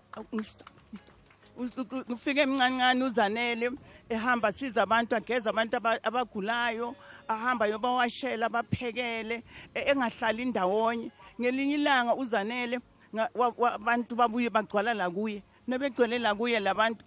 ufike 2.09 2.41
emncancane 2.41 3.03
uzanele 3.03 3.71
ehamba 4.09 4.51
siza 4.51 4.81
abantu 4.83 5.15
ageza 5.15 5.49
abantu 5.49 5.77
aba- 5.77 6.03
abagulayo 6.03 6.95
ahamba 7.27 7.67
yobawashela 7.67 8.45
abaphekele 8.45 9.43
e- 9.73 9.91
engahlali 9.91 10.43
indawonye 10.43 11.11
ngelinye 11.41 11.75
ilanga 11.75 12.15
uzanele 12.15 12.79
nga- 13.15 13.29
wa- 13.35 13.53
wa- 13.57 13.73
abantu 13.73 14.15
babuye 14.15 14.49
bagcwala 14.49 14.93
la 14.93 15.09
kuye 15.09 15.43
nebegcwele 15.67 16.19
la 16.19 16.35
kuye 16.35 16.59
labantu 16.59 17.05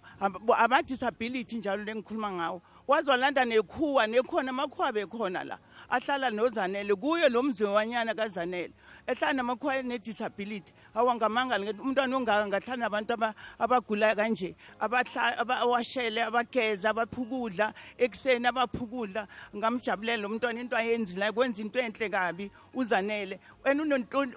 abadisability 0.57 1.57
njalo 1.57 1.83
lengikhuluma 1.83 2.31
ngawo. 2.31 2.61
Wazolanda 2.87 3.45
nekhuwa 3.45 4.07
nekhona 4.07 4.49
amakhuwa 4.49 4.91
bekhona 4.91 5.43
la 5.43 5.57
ahlala 5.89 6.29
nozanele 6.29 6.95
kuye 6.95 7.29
lo 7.29 7.43
mzi 7.43 7.63
wanyana 7.63 8.13
kazanele 8.15 8.73
ehlala 9.07 9.33
namakhwaya 9.33 9.83
ne-disability. 9.83 10.71
Awangamangala 10.93 11.71
umntwana 11.81 12.17
ongaka 12.17 12.47
ngahlala 12.47 12.77
nabantu 12.77 13.13
abagula 13.59 14.15
kanje 14.15 14.55
awashele 14.79 16.23
abageza 16.23 16.89
abaphukudla 16.89 17.73
ekuseni 17.97 18.47
abaphukudla. 18.47 19.27
Ngamjabulela 19.55 20.21
lo 20.21 20.29
mntwana 20.29 20.59
into 20.59 20.75
ayenzilayo 20.75 21.33
kwenza 21.33 21.61
into 21.61 21.79
enhle 21.79 22.09
kabi. 22.09 22.51
Uzanele. 22.73 23.39
Wena 23.63 23.83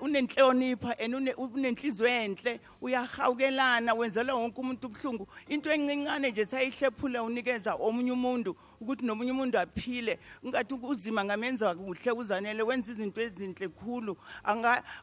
unenhlonipha 0.01 0.95
and 0.99 1.15
unenhliziyo 1.15 2.09
enhle. 2.09 2.61
Uyahawukelana 2.81 3.95
wenzela 3.95 4.35
wonke 4.35 4.61
umuntu 4.61 4.87
ubuhlungu. 4.87 5.27
Into 5.49 5.71
encincane 5.71 6.31
nje 6.31 6.47
sayihlephula 6.47 7.23
unikeza 7.23 7.75
omunye 7.75 8.13
umuntu 8.13 8.55
ukuthi 8.81 9.05
nomunye 9.05 9.33
umuntu 9.33 9.59
aphile. 9.59 10.19
Ungathi 10.43 10.75
uzima 10.75 11.25
ngamenza 11.25 11.75
kuhle 11.75 12.13
uzanele 12.13 12.63
wenza 12.63 12.93
izinto 12.93 13.21
ezinhle 13.21 13.69
khulu 13.69 14.17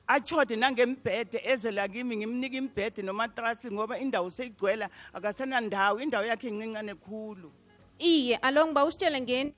achode 0.07 0.55
nangembhede 0.55 1.41
eze 1.43 1.71
la 1.71 1.87
kimi 1.87 2.17
ngimnika 2.17 2.57
imbhede 2.57 3.01
nomatrasi 3.01 3.71
ngoba 3.71 3.99
indawo 3.99 4.29
seyigcwela 4.29 4.89
akasenandawo 5.13 5.99
indawo 6.01 6.25
yakhe 6.25 6.47
incincane 6.47 6.95
khulu. 6.95 7.51
Iye 7.99 8.35
alo 8.37 8.67
ngiba 8.67 8.85
usitshele 8.85 9.21
ngeni. 9.21 9.53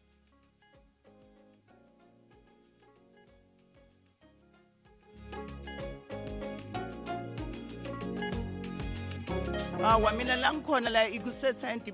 Hawa 9.81 10.11
mina 10.11 10.35
la 10.35 10.53
ngikhona 10.53 10.89
la 10.89 11.07
ikusesenti 11.07 11.91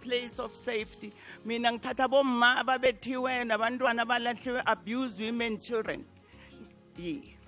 place 0.00 0.38
of 0.40 0.54
safety. 0.54 1.12
Mina 1.44 1.72
ngithatha 1.72 2.08
bomma 2.08 2.58
ababethiweyo 2.58 3.44
nabantwana 3.44 4.02
abalahliwe 4.02 4.62
abuse 4.66 5.20
women 5.20 5.60
children 5.60 6.04
yeah. 6.96 7.43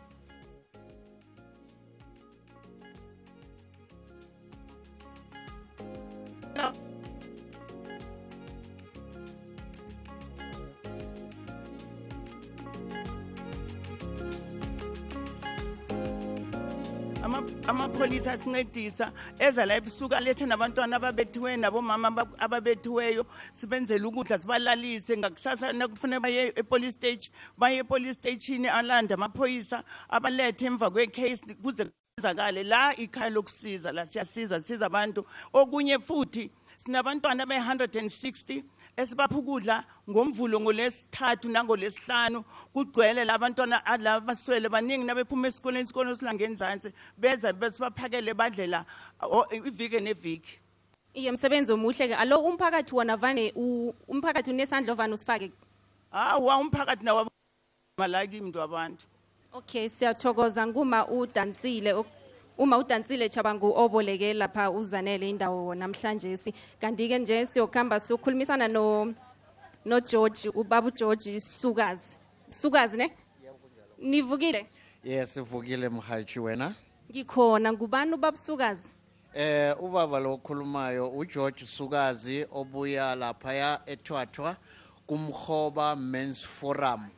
Amapholisa 18.37 19.07
asincedisa 19.07 19.13
eza 19.39 19.67
la 19.67 19.75
ebusuku 19.77 20.15
alethe 20.15 20.47
nabantwana 20.47 20.97
ababethiweyo 20.97 21.57
nabomama 21.57 22.09
aba- 22.09 22.39
ababethiweyo 22.39 23.27
sibenzele 23.55 24.07
ukudla 24.07 24.39
sibalalise. 24.39 25.17
Ngakusasa 25.17 25.73
nakufanele 25.73 26.21
baye 26.21 26.53
epolice 26.57 26.91
stage 26.93 27.31
baye 27.59 27.79
epolice 27.79 28.15
station 28.15 28.67
alande 28.67 29.15
amaphoyisa 29.15 29.83
abalethe 30.09 30.67
emva 30.67 30.91
kwecase 30.91 31.55
kuze 31.63 31.87
kwenzakale. 32.17 32.65
La 32.65 32.97
ikhaya 32.97 33.31
lokusiza 33.31 33.93
la 33.93 34.07
siyasiza 34.07 34.61
siza 34.63 34.87
abantu. 34.87 35.25
Okunye 35.53 35.99
futhi 35.99 36.51
sinabantwana 36.79 37.43
abe-160 37.43 38.63
esibapha 38.97 39.37
ukudla 39.39 39.85
ngomvulo 40.11 40.61
ngolesithathu 40.61 41.49
nangolesihlanu 41.49 42.45
kugcwele 42.73 43.25
labantwana 43.25 43.83
la 43.99 44.21
baswele 44.21 44.69
baningi 44.69 45.05
nabephuma 45.07 45.49
esikoleni 45.49 45.85
isikolo 45.85 46.15
silangenzansi 46.17 46.93
beza 47.19 47.53
besibaphakele 47.53 48.35
badlela 48.35 48.85
o- 49.23 49.47
iviki 49.53 50.01
neviki. 50.01 50.61
Iye 51.15 51.33
msebenzi 51.33 51.73
omuhle-ke 51.73 52.15
alo 52.15 52.39
umphakathi 52.41 52.95
wona 52.95 53.17
vane 53.17 53.53
u- 53.57 53.95
umphakathi 54.09 54.51
unesandla 54.51 54.93
ovane 54.93 55.15
usifake? 55.15 55.53
Hawa 56.11 56.57
umphakathi 56.59 57.05
nawo 57.05 57.27
malaki 57.99 58.41
mntu 58.41 58.61
abantu 58.63 59.05
okay 59.53 59.89
siyathokoza. 59.89 60.67
Nguma 60.67 61.07
udansile 61.09 61.93
ok- 61.93 62.11
uma 62.59 62.79
udansile 62.79 63.29
chabangu 63.29 63.73
oboleke 63.77 64.35
lapha 64.35 64.71
uzanele 64.71 65.31
indawo 65.31 65.75
namhlanje 65.75 66.37
si. 66.37 66.55
Kanti-ke 66.81 67.19
nje 67.19 67.47
siyokuhamba 67.47 68.01
siyokhulumisana 68.01 68.69
no 68.69 69.15
no 69.85 70.01
george 70.01 70.49
ubaba 70.49 70.89
ugeorge 70.89 71.41
sukazi. 71.41 72.17
Sukazi 72.51 72.97
ne? 72.97 73.13
Nivukile? 73.99 74.67
Yes, 75.05 75.37
uvukile 75.37 75.89
mhathi 75.89 76.41
wena. 76.41 76.75
ngikhona. 77.11 77.73
Ngubani 77.73 78.13
ubaba 78.15 78.37
sukazi? 78.37 78.89
Eh 79.35 79.75
ubaba 79.83 80.21
lo 80.21 80.33
okhulumayo 80.33 81.11
uGeorge 81.11 81.67
Sukazi 81.67 82.47
obuya 82.53 83.15
lapha 83.15 83.81
eThwathwa 83.87 84.57
kumhoba 85.07 85.97
Men's 85.97 86.43
Forum. 86.43 87.11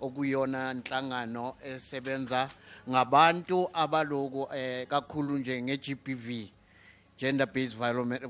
Okuyona 0.00 0.72
inhlangano 0.72 1.56
esebenza 1.64 2.50
ngabantu 2.90 3.70
abaloku 3.72 4.48
eh 4.54 4.86
kakhulu 4.86 5.38
nje 5.38 5.62
ngeGBV 5.62 6.48
gender 7.18 7.46
based 7.46 7.76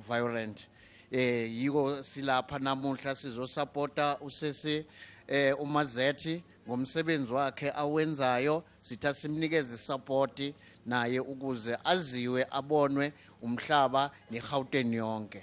violent 0.09 0.69
eh 1.11 1.51
yiko 1.53 2.03
silapha 2.03 2.59
namuhla 2.59 3.15
sizosupporta 3.15 4.19
usese 4.21 4.87
eh 5.29 5.61
umazethi 5.61 6.43
ngomsebenzi 6.69 7.33
wakhe 7.33 7.71
awenzayo. 7.71 8.63
Sitha 8.81 9.15
simnikeze 9.15 9.77
support 9.77 10.55
naye 10.87 11.21
ukuze 11.21 11.77
aziwe 11.85 12.47
abonwe 12.51 13.13
umhlaba 13.43 14.11
neGauteng 14.31 14.95
yonke. 14.95 15.43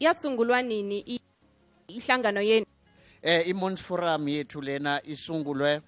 Yasungulwa 0.00 0.62
nini 0.62 1.20
ihlangano 1.88 2.40
yenu? 2.40 2.66
Eh 3.22 3.48
iMons 3.48 3.80
Forum 3.80 4.28
yethu 4.28 4.60
lena 4.60 5.00
isungulwe 5.06 5.80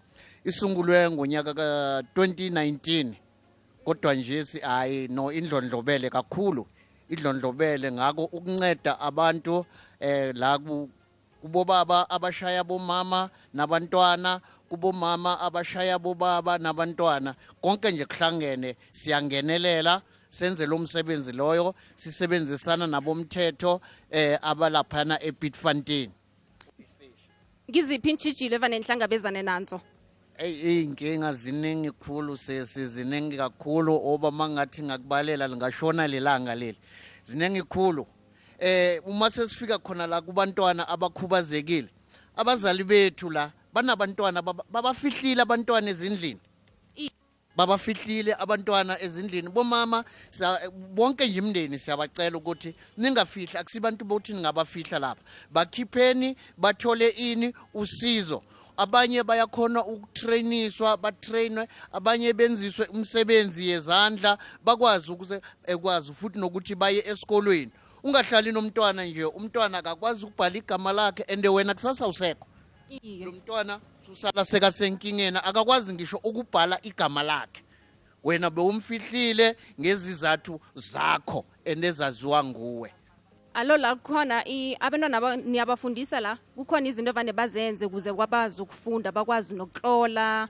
isungulwe 0.45 1.11
ngonyaka 1.11 1.55
ka 1.55 2.01
2019 2.17 3.15
kodwa 3.85 4.15
nje 4.15 4.45
si 4.45 4.59
hayi 4.61 5.09
no 5.09 5.33
indlondlobele 5.33 6.11
kakhulu. 6.11 6.67
Idlondlobele 7.09 7.93
ngako 7.93 8.25
ukunceda 8.25 9.01
abantu 9.01 9.67
eh 10.01 10.33
la 10.35 10.59
ku- 10.59 10.91
kubobaba 11.41 12.11
abashaya 12.11 12.65
bomama 12.65 13.31
nabantwana 13.55 14.41
kubomama 14.69 15.41
abashaya 15.41 15.99
bobaba 15.99 16.59
nabantwana. 16.59 17.35
Konke 17.61 17.91
nje 17.91 18.05
kuhlangene 18.05 18.77
siyangenelela 18.93 20.03
senze 20.31 20.67
lo 20.67 20.79
msebenzi 20.79 21.33
loyo 21.33 21.75
sisebenzisana 21.95 22.87
nabomthetho 22.87 23.81
eh 24.11 24.39
abalaphana 24.43 25.23
ePitfontein 25.23 26.11
ngiziphi 27.71 28.11
intshijilo 28.11 28.55
evane 28.57 28.79
nihlangabezane 28.79 29.43
nanzo 29.43 29.81
eyi 30.39 30.83
iy'nkinga 30.83 31.33
ziningi 31.33 31.91
khulu 31.91 32.37
sesi 32.37 32.87
ziningi 32.87 33.37
kakhulu 33.37 33.93
oba 34.05 34.29
uma 34.29 34.49
ngathi 34.49 34.83
ngakubalela 34.83 35.49
lingashona 35.49 36.09
lelanga 36.09 36.55
leli. 36.55 36.79
Ziningi 37.25 37.63
khulu. 37.63 38.07
Eh 38.59 39.01
uma 39.07 39.31
sesifika 39.31 39.79
khona 39.79 40.07
la 40.07 40.21
kubantwana 40.21 40.89
abakhubazekile 40.89 41.89
abazali 42.37 42.85
bethu 42.85 43.31
la 43.31 43.53
banabantwana 43.73 44.43
babafihlile 44.43 45.43
abantwana 45.43 45.91
ezindlini 45.91 46.41
babafihlile 47.57 48.35
abantwana 48.39 49.01
ezindlini. 49.03 49.49
Bomama 49.49 50.05
sa- 50.31 50.61
bonke 50.95 51.27
nje 51.27 51.39
imndeni 51.39 51.79
siyabacela 51.79 52.39
ukuthi 52.39 52.75
ningafihli 52.97 53.59
akusibantu 53.59 54.05
bokuthi 54.05 54.33
ningabafihla 54.35 54.99
lapha. 54.99 55.23
Bakhipheni 55.51 56.37
bathole 56.57 57.09
ini 57.09 57.53
usizo. 57.75 58.43
Abanye 58.77 59.23
bayakhona 59.23 59.85
ukutrayiniswa 59.85 60.97
batrainwe 60.97 61.69
abanye 61.93 62.33
benziswe 62.33 62.87
umsebenzi 62.87 63.69
yezandla 63.69 64.39
bakwazi 64.65 65.13
ukuze 65.13 65.41
ekwazi 65.67 66.13
futhi 66.15 66.39
nokuthi 66.39 66.75
baye 66.75 67.03
esikolweni. 67.07 67.71
Ungahlali 68.03 68.53
nomntwana 68.53 69.05
nje 69.05 69.25
umntwana 69.25 69.79
akakwazi 69.79 70.25
ukubhala 70.25 70.57
igama 70.57 70.93
lakhe 70.93 71.23
and 71.29 71.47
wena 71.47 71.75
kusasa 71.75 72.07
usekho. 72.09 72.47
Lo 73.25 73.33
mntwana 73.33 73.81
susala 74.15 74.45
sekasenkingeni 74.45 75.39
akakwazi 75.45 75.93
ngisho 75.95 76.17
ukubhala 76.25 76.79
igama 76.83 77.23
lakhe. 77.23 77.63
Wena 78.25 78.51
bewumfihlile 78.51 79.57
ngezizathu 79.81 80.61
zakho 80.75 81.45
endezaziwa 81.65 82.45
nguwe. 82.45 82.93
Alo 83.55 83.77
la 83.77 83.97
kukhona 83.97 84.45
abantwana 84.81 85.17
aba- 85.19 85.37
niyabafundisa 85.37 86.21
la? 86.21 86.39
Kukhona 86.57 86.89
izinto 86.89 87.11
evane 87.11 87.33
bazenze 87.33 87.85
ukuze 87.87 88.13
kwabazi 88.13 88.63
ukufunda 88.63 89.13
bakwazi 89.13 89.55
nokutlola 89.55 90.49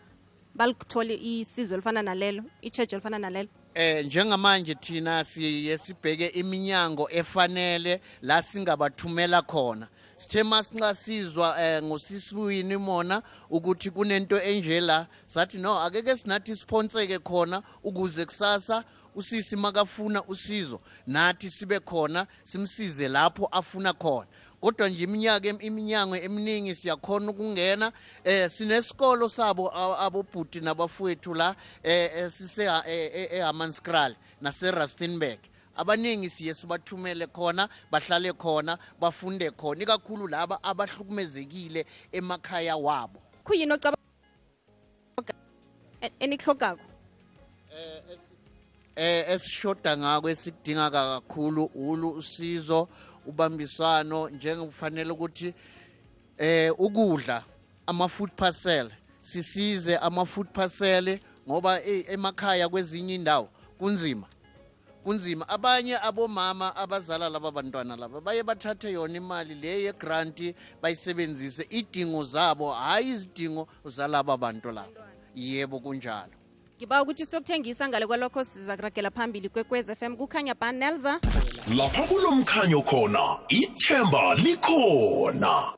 balithole 0.54 1.14
isizo 1.14 1.74
elifana 1.74 2.02
nalelo 2.02 2.42
ichejo 2.62 2.96
elifana 2.96 3.18
nalelo? 3.18 3.48
Eh 3.74 4.04
njengamanje 4.06 4.74
thina 4.74 5.24
siye 5.24 5.78
sibheke 5.78 6.26
iminyango 6.26 7.08
efanele 7.10 8.00
la 8.22 8.42
singabathumela 8.42 9.42
khona. 9.42 9.88
Sithe 10.20 10.42
masinxa 10.42 10.94
sizwa 10.94 11.62
eh, 11.62 11.82
ngosisiwini 11.82 12.76
mona 12.76 13.22
ukuthi 13.50 13.90
kunento 13.90 14.40
enje 14.40 14.80
la. 14.80 15.06
Sathi 15.26 15.58
no 15.58 15.78
akeke 15.80 16.16
sinathi 16.16 16.56
siphonseke 16.56 17.18
khona 17.18 17.62
ukuze 17.84 18.24
kusasa 18.24 18.84
usisi 19.14 19.56
makafuna 19.56 20.24
usizo 20.24 20.80
nathi 21.06 21.50
sibe 21.50 21.80
khona 21.80 22.26
simsize 22.44 23.08
lapho 23.08 23.48
afuna 23.52 23.92
khona. 23.92 24.26
Kodwa 24.60 24.88
nje 24.88 25.04
iminyaka 25.04 25.48
iminyango 25.48 26.16
eminingi 26.16 26.74
siyakhona 26.74 27.30
ukungena 27.30 27.92
eh 28.24 28.50
sinesikolo 28.50 29.28
sabo 29.28 29.72
abobhuti 30.00 30.60
nabafowethu 30.60 31.34
la 31.34 31.56
eh 31.82 32.10
eh, 32.16 32.30
sise 32.30 32.64
eHammanskraal 32.86 34.14
naseRustenburg. 34.40 35.49
Abaningi 35.80 36.30
siye 36.30 36.54
sibathumele 36.54 37.26
khona 37.26 37.68
bahlale 37.90 38.32
khona 38.32 38.78
bafunde 39.00 39.50
khona. 39.50 39.82
Ikakhulu 39.82 40.28
laba 40.28 40.58
abahlukumezekile 40.62 41.86
emakhaya 42.12 42.76
wabo. 42.76 43.18
Khuyini 43.44 43.72
ocaba 43.72 43.96
E- 46.02 46.12
enihlogako? 46.20 46.80
Eh 48.96 49.24
esishoda 49.30 49.96
ngako 49.96 50.28
esikudinga 50.30 50.90
kakhulu 50.90 51.64
ulu 51.74 52.10
usizo 52.10 52.88
ubambisano 53.26 54.28
njengokufanele 54.28 55.10
ukuthi 55.12 55.54
eh 56.38 56.72
ukudla 56.80 57.44
ama 57.86 58.08
food 58.08 58.30
parcel 58.36 58.90
sisize 59.20 59.96
ama 59.96 60.24
food 60.24 60.48
parcel 60.52 61.18
ngoba 61.48 61.82
e- 61.84 62.04
emakhaya 62.08 62.68
kwezinye 62.68 63.14
indawo 63.14 63.48
kunzima. 63.78 64.26
Kunzima. 65.04 65.48
Abanye 65.48 65.96
abomama 65.96 66.76
abazala 66.76 67.28
laba 67.28 67.50
bantwana 67.50 67.96
laba 67.96 68.20
baye 68.20 68.42
bathathe 68.42 68.92
yona 68.92 69.16
imali 69.16 69.54
le 69.54 69.82
yegranti 69.82 70.54
bayisebenzise. 70.82 71.66
Idingo 71.70 72.24
zabo 72.24 72.72
hhayi 72.72 73.10
izidingo 73.10 73.68
zalaba 73.84 74.36
bantu 74.36 74.70
laba. 74.70 75.08
Yebo 75.34 75.80
kunjalo. 75.80 76.32
Ngiba 76.76 77.02
ukuthi 77.02 77.26
siyokuthengisa 77.26 77.88
ngale 77.88 78.06
kwalokho 78.06 78.44
sizakuragela 78.44 79.10
phambili 79.10 79.48
kwekwez 79.48 79.90
fm 79.92 80.16
kukhanya 80.16 80.54
banelza 80.54 81.20
lapha 81.76 82.00
lapha 82.00 82.02
kulomkhanyo 82.02 82.82
khona 82.82 83.38
ithemba 83.48 84.34
likhona 84.34 85.72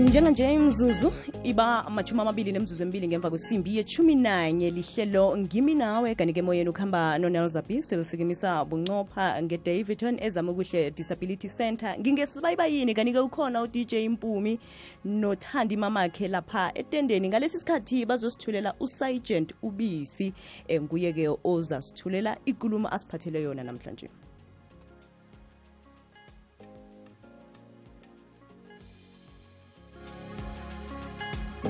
njenganje 0.00 0.54
imzuzu 0.54 1.12
iba 1.44 1.86
amachumi 1.86 2.20
amabili 2.20 2.52
nemzuzu 2.52 2.82
emibili 2.82 3.08
ngemva 3.08 3.30
kwesimbi 3.30 3.76
yechumi 3.76 4.14
nanye 4.14 4.70
lihlelo 4.70 5.38
ngimi 5.38 5.74
nawe. 5.74 6.14
Kanti-ke 6.14 6.40
emoyeni 6.40 6.70
ukuhamba 6.70 7.18
nonelzabi 7.18 7.82
selisikimisa 7.82 8.64
bunqopha 8.64 9.42
ngedaviton 9.42 10.18
ezama 10.20 10.52
ukuhle 10.52 10.90
disability 10.90 11.48
center 11.48 11.98
ngingesibayibayini 12.00 12.94
kanti-ke 12.94 13.18
ukhona 13.18 13.62
udj 13.62 13.94
mpumi 13.94 14.58
nothandi 15.04 15.76
mamakhe 15.76 16.28
lapha 16.28 16.72
etendeni. 16.74 17.28
Ngalesi 17.28 17.58
sikhathi 17.58 18.06
bazosithulela 18.06 18.74
usergent 18.80 19.54
ubisi 19.62 20.32
nguye-ke 20.72 21.28
ozasithulela 21.44 22.36
ikulumo 22.44 22.88
asiphathele 22.88 23.42
yona 23.42 23.64
namhlanje 23.64 24.08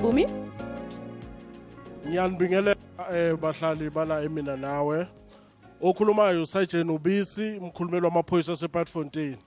mpumi 0.01 0.25
ngiyanibingelela 2.07 2.75
eh 3.13 3.37
bahlali 3.37 3.89
bala 3.89 4.23
emina 4.23 4.57
nawe. 4.57 5.07
Okhulumayo 5.81 6.41
uSajen 6.41 6.89
Ubisi 6.89 7.57
umkhulumeli 7.57 8.05
wamaphoyisa 8.05 8.53
asePartfontein 8.53 9.37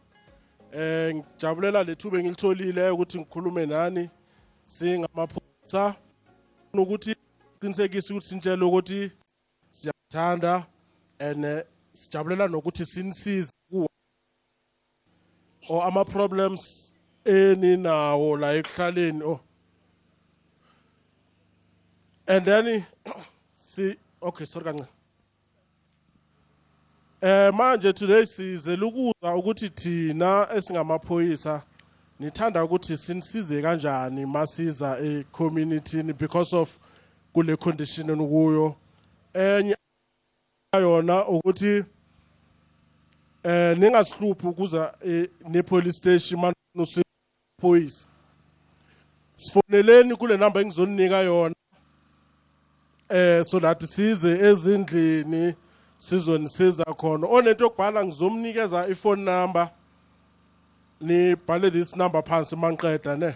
eh 0.72 1.14
ngijabulela 1.14 1.82
lethuba 1.82 2.18
engilitholile 2.18 2.90
ukuthi 2.90 3.18
ngikhulume 3.18 3.66
nani 3.66 4.10
singamaphoyisa. 4.66 5.94
Ukuthi 6.74 7.16
qinisekise 7.60 8.12
ukuthi 8.12 8.28
sintshele 8.28 8.64
ukuthi 8.64 9.10
siyathanda 9.70 10.66
and 11.18 11.64
sijabulela 11.92 12.48
nokuthi 12.48 12.86
sinisize 12.86 13.52
kuwo 13.70 13.88
o 15.68 15.82
ama 15.82 16.04
problems 16.04 16.92
eninawo 17.24 18.36
la 18.36 18.54
ekuhlaleni 18.54 19.22
oh. 19.24 19.40
And 22.26 22.44
then 22.44 22.86
si 23.56 23.96
okay 24.22 24.44
sorry 24.44 24.64
kancane 24.64 24.88
eh 27.20 27.52
manje 27.52 27.92
today 27.92 28.26
sizele 28.26 28.84
ukuzwa 28.84 29.34
ukuthi 29.36 29.70
thina 29.70 30.48
esingamaphoyisa 30.56 31.62
nithanda 32.20 32.64
ukuthi 32.64 32.96
sinisize 32.96 33.62
kanjani 33.62 34.26
masiza 34.26 34.98
ecommunityn 34.98 36.12
because 36.12 36.56
of 36.56 36.78
kule 37.32 37.56
condition 37.56 38.10
enikuyo 38.10 38.76
enye 39.34 39.76
yona 40.72 41.28
ukuthi 41.28 41.84
eh 43.42 43.78
ningasihluphi 43.78 44.46
ukuza 44.46 44.94
eh, 45.04 45.30
ne-police 45.48 45.96
station 45.98 46.40
manusiphoyisa 46.74 48.08
sifoneleni 49.36 50.16
kule 50.16 50.36
number 50.36 50.62
engizoninika 50.62 51.18
yona. 51.18 51.54
Eh 53.14 53.44
so 53.44 53.60
that 53.60 53.80
size 53.86 54.24
ezindlini 54.24 55.54
sizonisiza 55.98 56.84
khona. 56.84 57.26
Onento 57.26 57.64
yokubhala 57.64 58.04
ngizomnikeza 58.04 58.88
ifone 58.88 59.24
number. 59.24 59.70
Nibhale 61.00 61.70
this 61.70 61.96
number 61.96 62.22
phansi 62.22 62.56
manqeda 62.56 63.16
ne? 63.16 63.34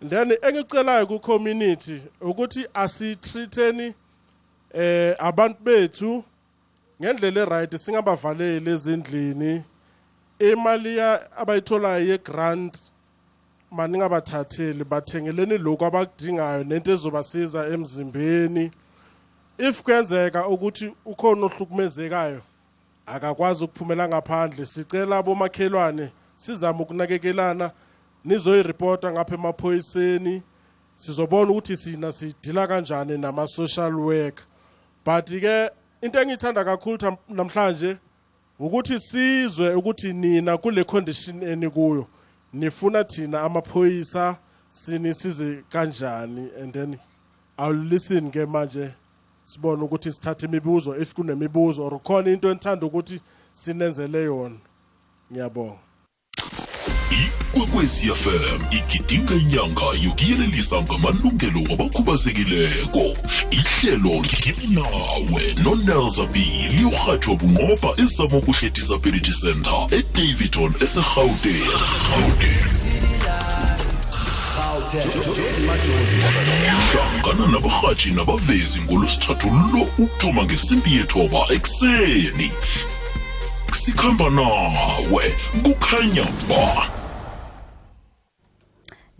Then 0.00 0.30
engicelayo 0.42 1.06
ku 1.06 1.18
community 1.18 2.02
ukuthi 2.20 2.66
asitreateni 2.74 3.94
eh 4.72 5.14
abantu 5.18 5.58
bethu 5.64 6.24
ngendlela 7.02 7.40
eright 7.40 7.76
singabavaleli 7.76 8.70
ezindlini. 8.70 9.62
Imali 10.38 11.00
abayitholayo 11.36 12.08
ye 12.08 12.18
grant 12.18 12.89
maningabathatheli 13.70 14.84
bathengeleni 14.84 15.58
lokhu 15.58 15.84
abakudingayo 15.84 16.64
nento 16.64 16.92
ezobasiza 16.92 17.66
emzimbeni. 17.66 18.70
If 19.58 19.82
kuyenzeka 19.82 20.48
ukuthi 20.48 20.92
ukhona 21.04 21.46
ohlukumezekayo 21.46 22.40
akakwazi 23.06 23.64
ukuphumela 23.64 24.08
ngaphandle. 24.08 24.66
Sicela 24.66 25.18
abomakhelwane 25.18 26.12
sizame 26.36 26.82
ukunakekelana 26.82 27.70
nizoyiripota 28.24 29.12
ngapha 29.12 29.34
emaphoyiseni. 29.34 30.42
Sizobona 30.96 31.50
ukuthi 31.50 31.76
sina 31.76 32.12
sidila 32.12 32.66
kanjani 32.66 33.18
nama-social 33.18 33.94
work 33.94 34.42
but-ke 35.04 35.70
into 36.02 36.18
engiyithanda 36.20 36.64
kakhulu 36.64 36.96
tham- 36.96 37.16
namhlanje 37.28 37.96
ukuthi 38.58 39.00
sizwe 39.00 39.74
ukuthi 39.74 40.12
nina 40.12 40.58
kule 40.58 40.84
condition 40.84 41.42
enikuyo 41.42 42.06
nifuna 42.52 43.04
thina 43.04 43.40
amaphoyisa 43.40 44.36
sinisize 44.72 45.64
kanjani? 45.70 46.50
And 46.62 46.72
then 46.72 46.98
i'll 47.58 47.74
listen 47.74 48.30
ke 48.30 48.46
manje 48.46 48.94
sibone 49.46 49.82
ukuthi 49.82 50.12
sithathe 50.12 50.46
imibuzo 50.46 51.00
if 51.00 51.14
kunemibuzo 51.14 51.80
or 51.80 52.00
khona 52.00 52.32
into 52.32 52.48
enithanda 52.48 52.86
ukuthi 52.86 53.20
sinenzele 53.54 54.24
yona. 54.24 54.56
Ngiyabonga. 55.32 55.89
Ikwekwezi 57.24 58.06
fm 58.14 58.60
igidinga 58.70 59.34
inyanga 59.34 59.82
yokuyelelisa 60.02 60.82
ngamalungelo 60.82 61.60
wabakhubazekileko 61.70 63.04
ihlelo 63.50 64.10
ngimi 64.10 64.66
nawe 64.74 65.54
nonelza 65.64 66.26
b 66.26 66.34
liyohatshwa 66.70 67.34
bunqopha 67.36 68.02
esamokuhle 68.02 68.70
disability 68.70 69.32
center 69.32 69.86
edavidton 69.90 70.74
eserhawuteng 70.84 71.70
hlangana 76.92 77.46
nabarhatshi 77.52 78.10
nabavezi 78.10 78.80
ngolwesithathu 78.80 79.48
lo 79.72 79.82
ukuthoma 79.98 80.44
ngesimbi 80.44 80.96
yethoba 80.96 81.40
ekuseni. 81.54 82.50
Sikhamba 83.72 84.30
nawe 84.30 85.24
kukhanya 85.62 86.26
ba. 86.48 86.99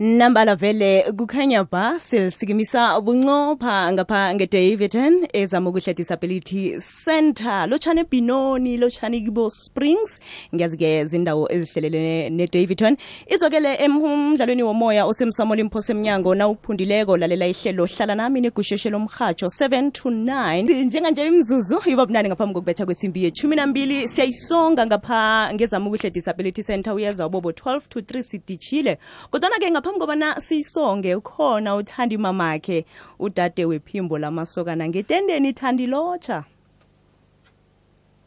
Nambala 0.01 0.55
vele 0.55 1.03
kukhanya 1.13 1.63
ba 1.63 1.99
silisikimisa 1.99 3.01
bunqopha 3.01 3.93
ngapha 3.93 4.33
ngedaviton 4.33 5.27
ezama 5.33 5.69
ukuhle 5.69 5.93
disability 5.93 6.79
center 7.05 7.67
lotshana 7.69 8.01
ebhinoni 8.01 8.77
lotshana 8.77 9.19
kibo 9.21 9.49
springs. 9.49 10.19
Ngiyazi-ke 10.55 11.05
zindawo 11.05 11.45
ezihlelelene 11.51 12.29
nedaviton 12.29 12.97
izokele 13.29 13.75
emdlalweni 13.75 14.63
womoya 14.63 15.05
osemsamo 15.05 15.55
limphosa 15.55 15.93
semnyango 15.93 16.35
na 16.35 16.47
ukuphundileko 16.47 17.17
lalela 17.17 17.47
ihlelo 17.47 17.85
hlala 17.85 18.15
nami 18.15 18.41
negusheshe 18.41 18.89
lomhatsho 18.89 19.45
7 19.45 19.91
to 19.91 20.09
9 20.09 20.85
njenganje 20.85 21.27
imzuzu 21.27 21.81
iba 21.85 22.05
bunani 22.05 22.29
ngaphambi 22.29 22.53
kokubetha 22.53 22.85
kwesimbi 22.85 23.23
yethumi 23.23 23.55
nambili 23.55 24.07
siyayisonga 24.07 24.85
ngapha 24.85 25.53
ngezama 25.53 25.85
ukuhle 25.85 26.09
disability 26.09 26.63
center 26.63 26.93
uyeza 26.93 27.27
ubobo 27.27 27.51
12 27.51 27.81
to 27.89 27.99
3 27.99 28.21
sidishile 28.21 28.97
kodwana-ke 29.29 29.71
ngaphambi 29.91 29.99
kobana 29.99 30.39
siyisonge 30.39 31.15
ukhona 31.15 31.75
uthandi 31.75 32.17
mamakhe 32.17 32.85
udade 33.19 33.65
wephimbo 33.65 34.17
lamasokana. 34.17 34.87
Ngetendeni 34.87 35.53
thandi 35.53 35.87
lotsha. 35.87 36.45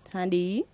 Thandi? 0.04 0.64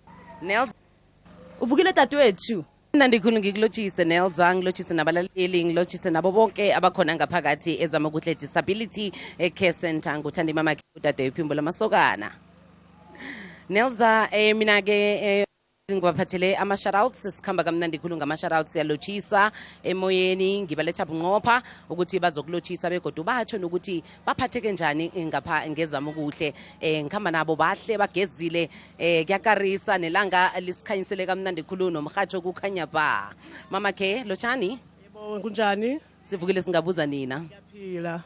Uvukile 1.61 1.93
dadewethu. 1.93 2.65
Nandikhulu 2.93 3.39
ngikulotshise 3.39 4.03
nelza 4.05 4.55
ngilotshise 4.55 4.93
nabalaleli 4.93 5.65
ngilotshise 5.65 6.09
nabo 6.11 6.31
bonke 6.31 6.73
abakhona 6.73 7.15
ngaphakathi 7.15 7.81
ezama 7.81 8.09
kuhle 8.09 8.35
disability 8.35 9.11
care 9.55 9.73
center 9.73 10.19
nguthandi 10.19 10.53
mamakhe 10.53 10.83
udade 10.95 11.23
wephimbo 11.23 11.53
lamasokana. 11.53 12.31
Nelza 13.69 14.27
eh, 14.31 14.55
mina-ke 14.55 14.91
eh, 14.91 15.45
ngibaphathele 15.95 16.55
ama-shoutouts 16.55 17.27
sikhamba 17.35 17.63
kamnandi 17.63 17.97
khulu 17.97 18.17
ngama-shoutouts 18.17 18.71
siyalotshisa 18.73 19.51
emoyeni 19.83 20.61
ngibaletha 20.61 21.05
bunqopha 21.05 21.61
ukuthi 21.89 22.19
bazokulotshisa 22.19 22.89
begodwa 22.89 23.23
batsho 23.23 23.57
nokuthi 23.57 24.03
baphatheke 24.25 24.71
njani 24.71 25.11
ngapha 25.15 25.69
ngezama 25.69 26.11
okuhle 26.11 26.53
eh 26.81 27.03
ngikhamba 27.03 27.31
nabo 27.31 27.55
bahle 27.55 27.97
bagezile 27.97 28.69
eh 28.97 29.25
kuyakarisa 29.25 29.97
nelanga 29.97 30.51
lisikhanyisele 30.59 31.25
kamnandi 31.25 31.63
khulu 31.63 31.91
nomrhatsho 31.91 32.41
kukhanya 32.41 32.85
ba 32.85 33.33
mama 33.69 33.91
khe 33.91 34.23
lotshani 34.23 34.79
kunjani? 35.41 35.99
sivukile 36.23 36.61
singabuza 36.61 37.05
nina 37.05 37.43
Phila. 37.71 38.23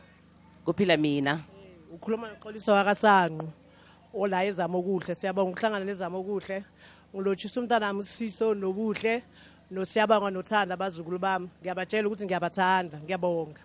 kuphila 0.66 0.97
mina 0.97 1.55
Ukhuluma 1.95 2.28
noxoliso 2.28 2.72
wakasanqu. 2.74 3.47
Ola 4.13 4.43
ezama 4.45 4.78
okuhle. 4.78 5.16
Siyabonga 5.16 5.51
ukuhlangana 5.51 5.86
nezama 5.86 6.18
okuhle. 6.18 6.63
Ngilotshisa 7.16 7.59
umntana 7.61 7.88
wami 7.88 7.99
usifiso 7.99 8.53
nobuhle 8.53 9.24
nosiyabonga 9.72 10.32
nothanda 10.32 10.74
abazukulu 10.74 11.20
bami. 11.20 11.49
Ngiyabatshela 11.61 12.07
ukuthi 12.07 12.26
ngiyabathanda 12.26 12.97
ngiyabonga. 12.99 13.61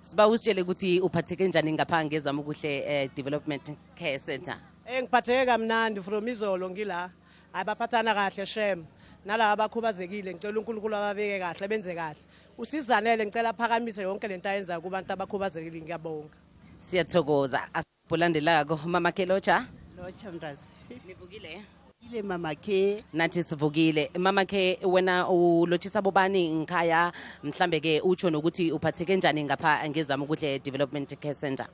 Siba 0.00 0.28
usitshele 0.28 0.62
ukuthi 0.62 1.00
uphatheke 1.00 1.48
njani 1.48 1.72
ngapha 1.72 2.04
ngezama 2.04 2.40
ukuhle 2.40 2.72
eh, 2.86 3.10
development 3.16 3.72
care 3.98 4.18
center? 4.18 4.56
Engiphatheke 4.86 5.46
kamnandi 5.46 6.02
from 6.02 6.28
izolo 6.28 6.70
ngila. 6.70 7.10
Hayi 7.52 7.64
baphathana 7.64 8.14
kahle 8.14 8.46
shem. 8.46 8.86
Nalaba 9.24 9.52
abakhubazekile 9.64 10.34
ngicela 10.34 10.58
unkulunkulu 10.60 10.96
ababeke 10.96 11.38
kahle 11.38 11.68
benze 11.68 11.94
kahle. 11.94 12.20
Usizanele 12.58 13.26
ngicela 13.26 13.50
aphakamise 13.50 14.02
yonke 14.02 14.28
lento 14.28 14.48
ayenzayo 14.48 14.80
kubantu 14.80 15.12
abakhubazekile 15.12 15.82
ngiyabonga. 15.82 16.38
Siyathokoza. 16.78 17.60
Asibulandelako 17.74 18.76
mama 18.86 19.10
kelocha? 19.12 19.66
Lotsha 19.96 20.30
mntazi. 20.32 20.68
Nivukile? 21.06 21.64
Ile 22.10 22.22
mama 22.22 22.54
ke 22.54 23.04
nathi 23.12 23.42
sivukile. 23.42 24.10
Mama 24.18 24.44
ke 24.44 24.78
wena 24.82 25.28
ulotshisa 25.28 26.02
bobani 26.02 26.54
ngikhaya? 26.54 27.12
Mhlambe 27.44 27.80
ke 27.80 28.00
utsho 28.00 28.30
nokuthi 28.30 28.72
uphatheke 28.72 29.16
njani 29.16 29.44
ngapha 29.44 29.88
ngezama 29.88 30.24
ukuhle 30.24 30.58
development 30.58 31.20
care 31.20 31.34
center? 31.34 31.66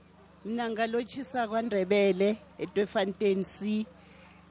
Mina 0.45 0.71
ngalotshisa 0.71 1.49
kwandrebele 1.49 2.37
etwefontein 2.59 3.45
c 3.45 3.87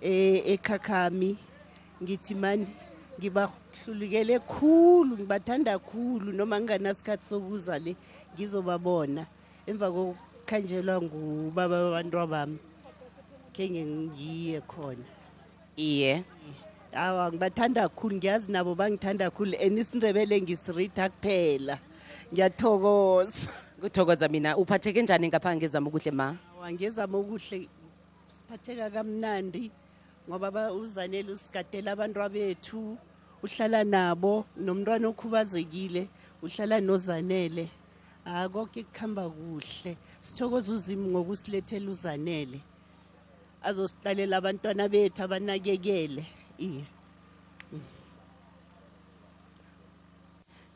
eh 0.02 0.48
ekhakhami. 0.54 1.38
Ngithi 2.04 2.36
mani 2.36 2.68
ngibahlulikele 3.20 4.40
khulu 4.40 5.18
ngibathanda 5.18 5.80
khulu. 5.80 6.32
Noma 6.34 6.60
nginganasikhathi 6.60 7.26
sokuza 7.26 7.80
le 7.80 7.96
ngizobabona. 8.36 9.26
Emva 9.68 9.92
kokukhanjelwa 9.92 11.02
ngubaba 11.02 11.84
babantu 11.84 12.28
bami 12.28 12.58
khe 13.54 13.70
ngiye 13.70 14.62
khona. 14.62 15.19
Iye. 15.80 16.24
Awa 16.94 17.32
ngibathanda 17.32 17.82
kakhulu 17.88 18.16
ngiyazi 18.16 18.52
nabo 18.52 18.76
bangithanda 18.76 19.30
kakhulu 19.32 19.56
and 19.62 19.78
isindebele 19.80 20.42
ngisirida 20.42 21.10
kuphela. 21.10 21.80
Ngiyathokoza. 22.34 23.48
Kuthokoza 23.82 24.28
mina. 24.28 24.58
Uphatheke 24.58 25.02
njani 25.02 25.28
ngapha 25.30 25.56
ngezama 25.56 25.88
ukuhle 25.88 26.12
ma? 26.12 26.36
Wangezama 26.62 27.18
okuhle 27.18 27.68
siphatheka 28.28 28.90
kamnandi 28.90 29.72
ngoba 30.30 30.52
ba- 30.52 30.74
uzanele 30.74 31.32
usigadela 31.32 31.92
abantu 31.92 32.20
bethu 32.30 32.98
uhlala 33.44 33.84
nabo 33.84 34.46
nomntwana 34.58 35.08
okhubazekile 35.08 36.10
uhlala 36.44 36.82
nozanele. 36.82 37.70
Ah 38.26 38.50
konke 38.50 38.84
kuhamba 38.84 39.30
kuhle. 39.30 39.96
Sithokoza 40.22 40.74
uzimu 40.74 41.08
ngokusilethela 41.10 41.90
uzanele. 41.92 42.60
Azosiqalela 43.64 44.38
abantwana 44.38 44.90
bethu 44.90 45.24
abanakekele. 45.24 46.26
Iye. 46.58 46.84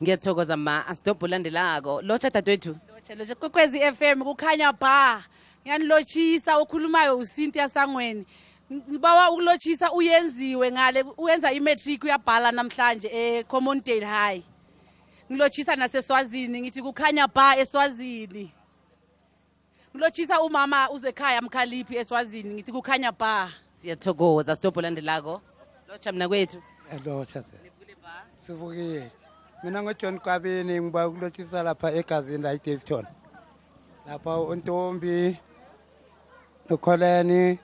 Ngiyathokoza 0.02 0.58
ma. 0.58 0.88
Asidobho 0.88 1.28
landelako 1.28 2.02
lotsha 2.02 2.30
dadewethu 2.30 2.76
lotsha 3.18 3.36
kwekwezi 3.36 3.80
FM 3.80 4.24
kukhanya 4.24 4.74
ba. 4.74 5.24
Ngiyanilotshisa 5.64 6.58
okhulumayo 6.58 7.18
uCynthia 7.18 7.70
Sangweni. 7.70 8.26
Ngibawa 8.72 9.32
ukulotshisa 9.32 9.92
uyenziwe 9.92 10.72
ngale 10.72 11.06
uyenza 11.18 11.52
imatric 11.52 12.04
uyabhala 12.04 12.52
namhlanje 12.52 13.08
eCommondale 13.08 14.06
High. 14.06 14.44
Ngilotshisa 15.32 15.76
naseswazini 15.76 16.62
ngithi 16.62 16.82
kukhanya 16.82 17.28
ba 17.28 17.58
eswazini. 17.58 18.52
Ngilotshisa 19.96 20.42
umama 20.42 20.90
uzekhaya 20.90 21.42
mkhaliphi 21.42 21.98
eswazini 21.98 22.54
ngithi 22.54 22.72
kukhanya 22.72 23.12
ba. 23.12 23.52
Siyathokoza 23.74 24.56
sidobho 24.56 24.82
landelako 24.82 25.42
lotsha 25.88 26.12
mna 26.12 26.28
kwethu. 26.28 26.62
Lotsha 27.06 27.44
sivukile 28.38 29.12
mina 29.64 29.84
ngojohn 29.84 30.20
kabini 30.20 30.82
ngiba 30.82 31.08
ukulotshisa 31.08 31.64
lapha 31.64 31.92
egazini 31.92 32.44
la 32.44 32.54
idavton 32.54 33.06
lapha 34.08 34.38
untombi 34.40 35.38
nokholeni 36.70 37.60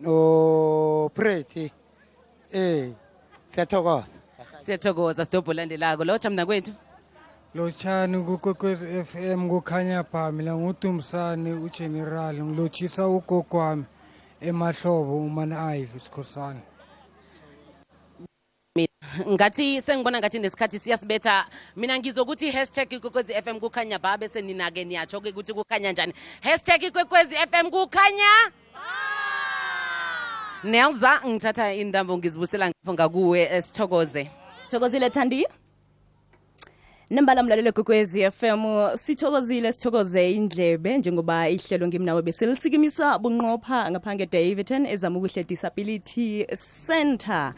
nopreti 0.00 1.72
eh 2.52 2.92
siyathokoza. 3.50 4.06
Siyathokoza 4.58 5.24
sidobho 5.24 5.52
landelako 5.52 6.04
lotsha 6.04 6.30
mna 6.30 6.46
kwethu. 6.46 6.72
Lotshani 7.58 8.22
kukwekwezi 8.22 9.04
FM 9.04 9.48
kukhanya 9.48 10.04
pha 10.04 10.32
ngutumsane 10.32 11.52
ugenerali 11.52 12.40
ugeneral 12.40 12.44
ngilotshisa 12.44 13.08
ugogwami 13.08 13.84
emahlobo 14.40 15.16
umani 15.16 15.54
ive 15.54 15.98
sikhosana 15.98 16.60
ngathi 19.28 19.82
sengibona 19.82 20.18
ngathi 20.18 20.38
nesikhathi 20.38 20.78
siyasibetha. 20.78 21.46
Mina 21.76 21.98
ngizokuthi 21.98 22.50
hashtag 22.50 22.92
ikwekwezi 22.92 23.32
m 23.34 23.60
kukhanya 23.60 23.98
ba 23.98 24.16
bese 24.16 24.40
nina-ke 24.40 24.84
niyatsho-ke 24.84 25.30
ukuthi 25.30 25.52
kukhanya 25.52 25.92
njani. 25.92 26.12
Hashtag 26.40 26.82
ikwekwezi 26.82 27.34
m 27.34 27.70
kukhanya 27.70 28.52
nelza 30.64 31.20
ngithatha 31.26 31.74
intambo 31.74 32.18
ngizibusela 32.18 32.70
ngapho 32.70 32.94
ngakuwe 32.94 33.40
eh, 33.40 33.62
sithokoze. 33.62 34.30
Thokozile 34.70 35.10
thandi 35.10 35.46
nembala 37.10 37.42
mlalelo 37.42 37.72
kwekwezi 37.72 38.30
FM 38.30 38.64
sithokozile 38.96 39.72
sithokoze 39.72 40.30
indlebe 40.32 40.98
njengoba 40.98 41.48
ihlelo 41.48 41.88
ngimnawe 41.88 42.22
beselisikimisa 42.22 43.18
bunqopha 43.18 43.90
ngaphange 43.90 44.26
Davidton 44.26 44.86
ezama 44.86 45.18
ukuhle 45.18 45.44
disability 45.44 46.46
center 46.86 47.54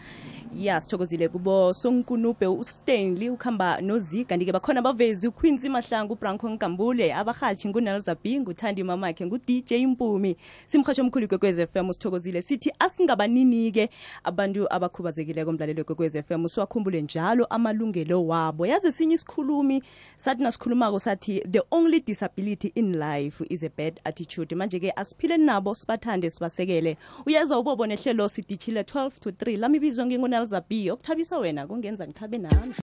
ya 0.56 0.80
sithokozile 0.80 1.28
kubo. 1.28 1.72
Sonkunube 1.72 2.46
ustanley 2.46 3.30
ukuhamba 3.30 3.80
nozi 3.80 4.24
kanti-ke 4.24 4.52
bakhona 4.52 4.80
abavezi 4.80 5.28
uquincy 5.28 5.68
mahlangu 5.68 6.12
ubranco 6.12 6.48
nkambule 6.48 7.14
abahatshi 7.14 7.68
ngunelzabi 7.68 8.40
nguthandi 8.40 8.82
mamakhe 8.82 9.26
ngu-dj 9.26 9.72
mpumi. 9.72 10.36
Simhatsho 10.66 11.02
omkhulu 11.02 11.28
kwekwez 11.28 11.58
m 11.58 11.92
sithokozile 11.92 12.42
sithi 12.42 12.72
asingabanini-ke 12.78 13.90
abantu 14.24 14.66
abakhubazekileko 14.74 15.52
mlalelo 15.52 15.84
kwekwez 15.84 16.16
m. 16.30 16.48
Siwakhumbule 16.48 17.02
njalo 17.02 17.44
amalungelo 17.44 18.26
wabo. 18.26 18.66
Yazi 18.66 18.92
sinye 18.92 19.14
isikhulumi 19.14 19.82
sathi 20.16 20.42
nasikhulumako 20.42 20.98
sathi 20.98 21.40
the 21.50 21.62
only 21.70 22.00
disability 22.00 22.72
in 22.74 22.98
life 22.98 23.44
is 23.48 23.62
a 23.62 23.70
bad 23.76 24.00
attitude. 24.04 24.54
Manje-ke 24.56 24.92
asiphile 24.96 25.36
nabo 25.36 25.74
sibathande 25.74 26.30
sibasekele. 26.30 26.96
Uyeza 27.26 27.58
ubobo 27.58 27.86
nehlelo 27.86 28.28
siditshile 28.28 28.82
12 28.82 29.10
to 29.20 29.30
3 29.30 29.58
lami 29.58 29.76
ibizo 29.76 30.04
ngingunelzabi 30.40 30.90
okuthabisa 30.90 31.38
wena 31.38 31.66
kungenza 31.66 32.06
ngithabe 32.06 32.38
nami 32.38 32.74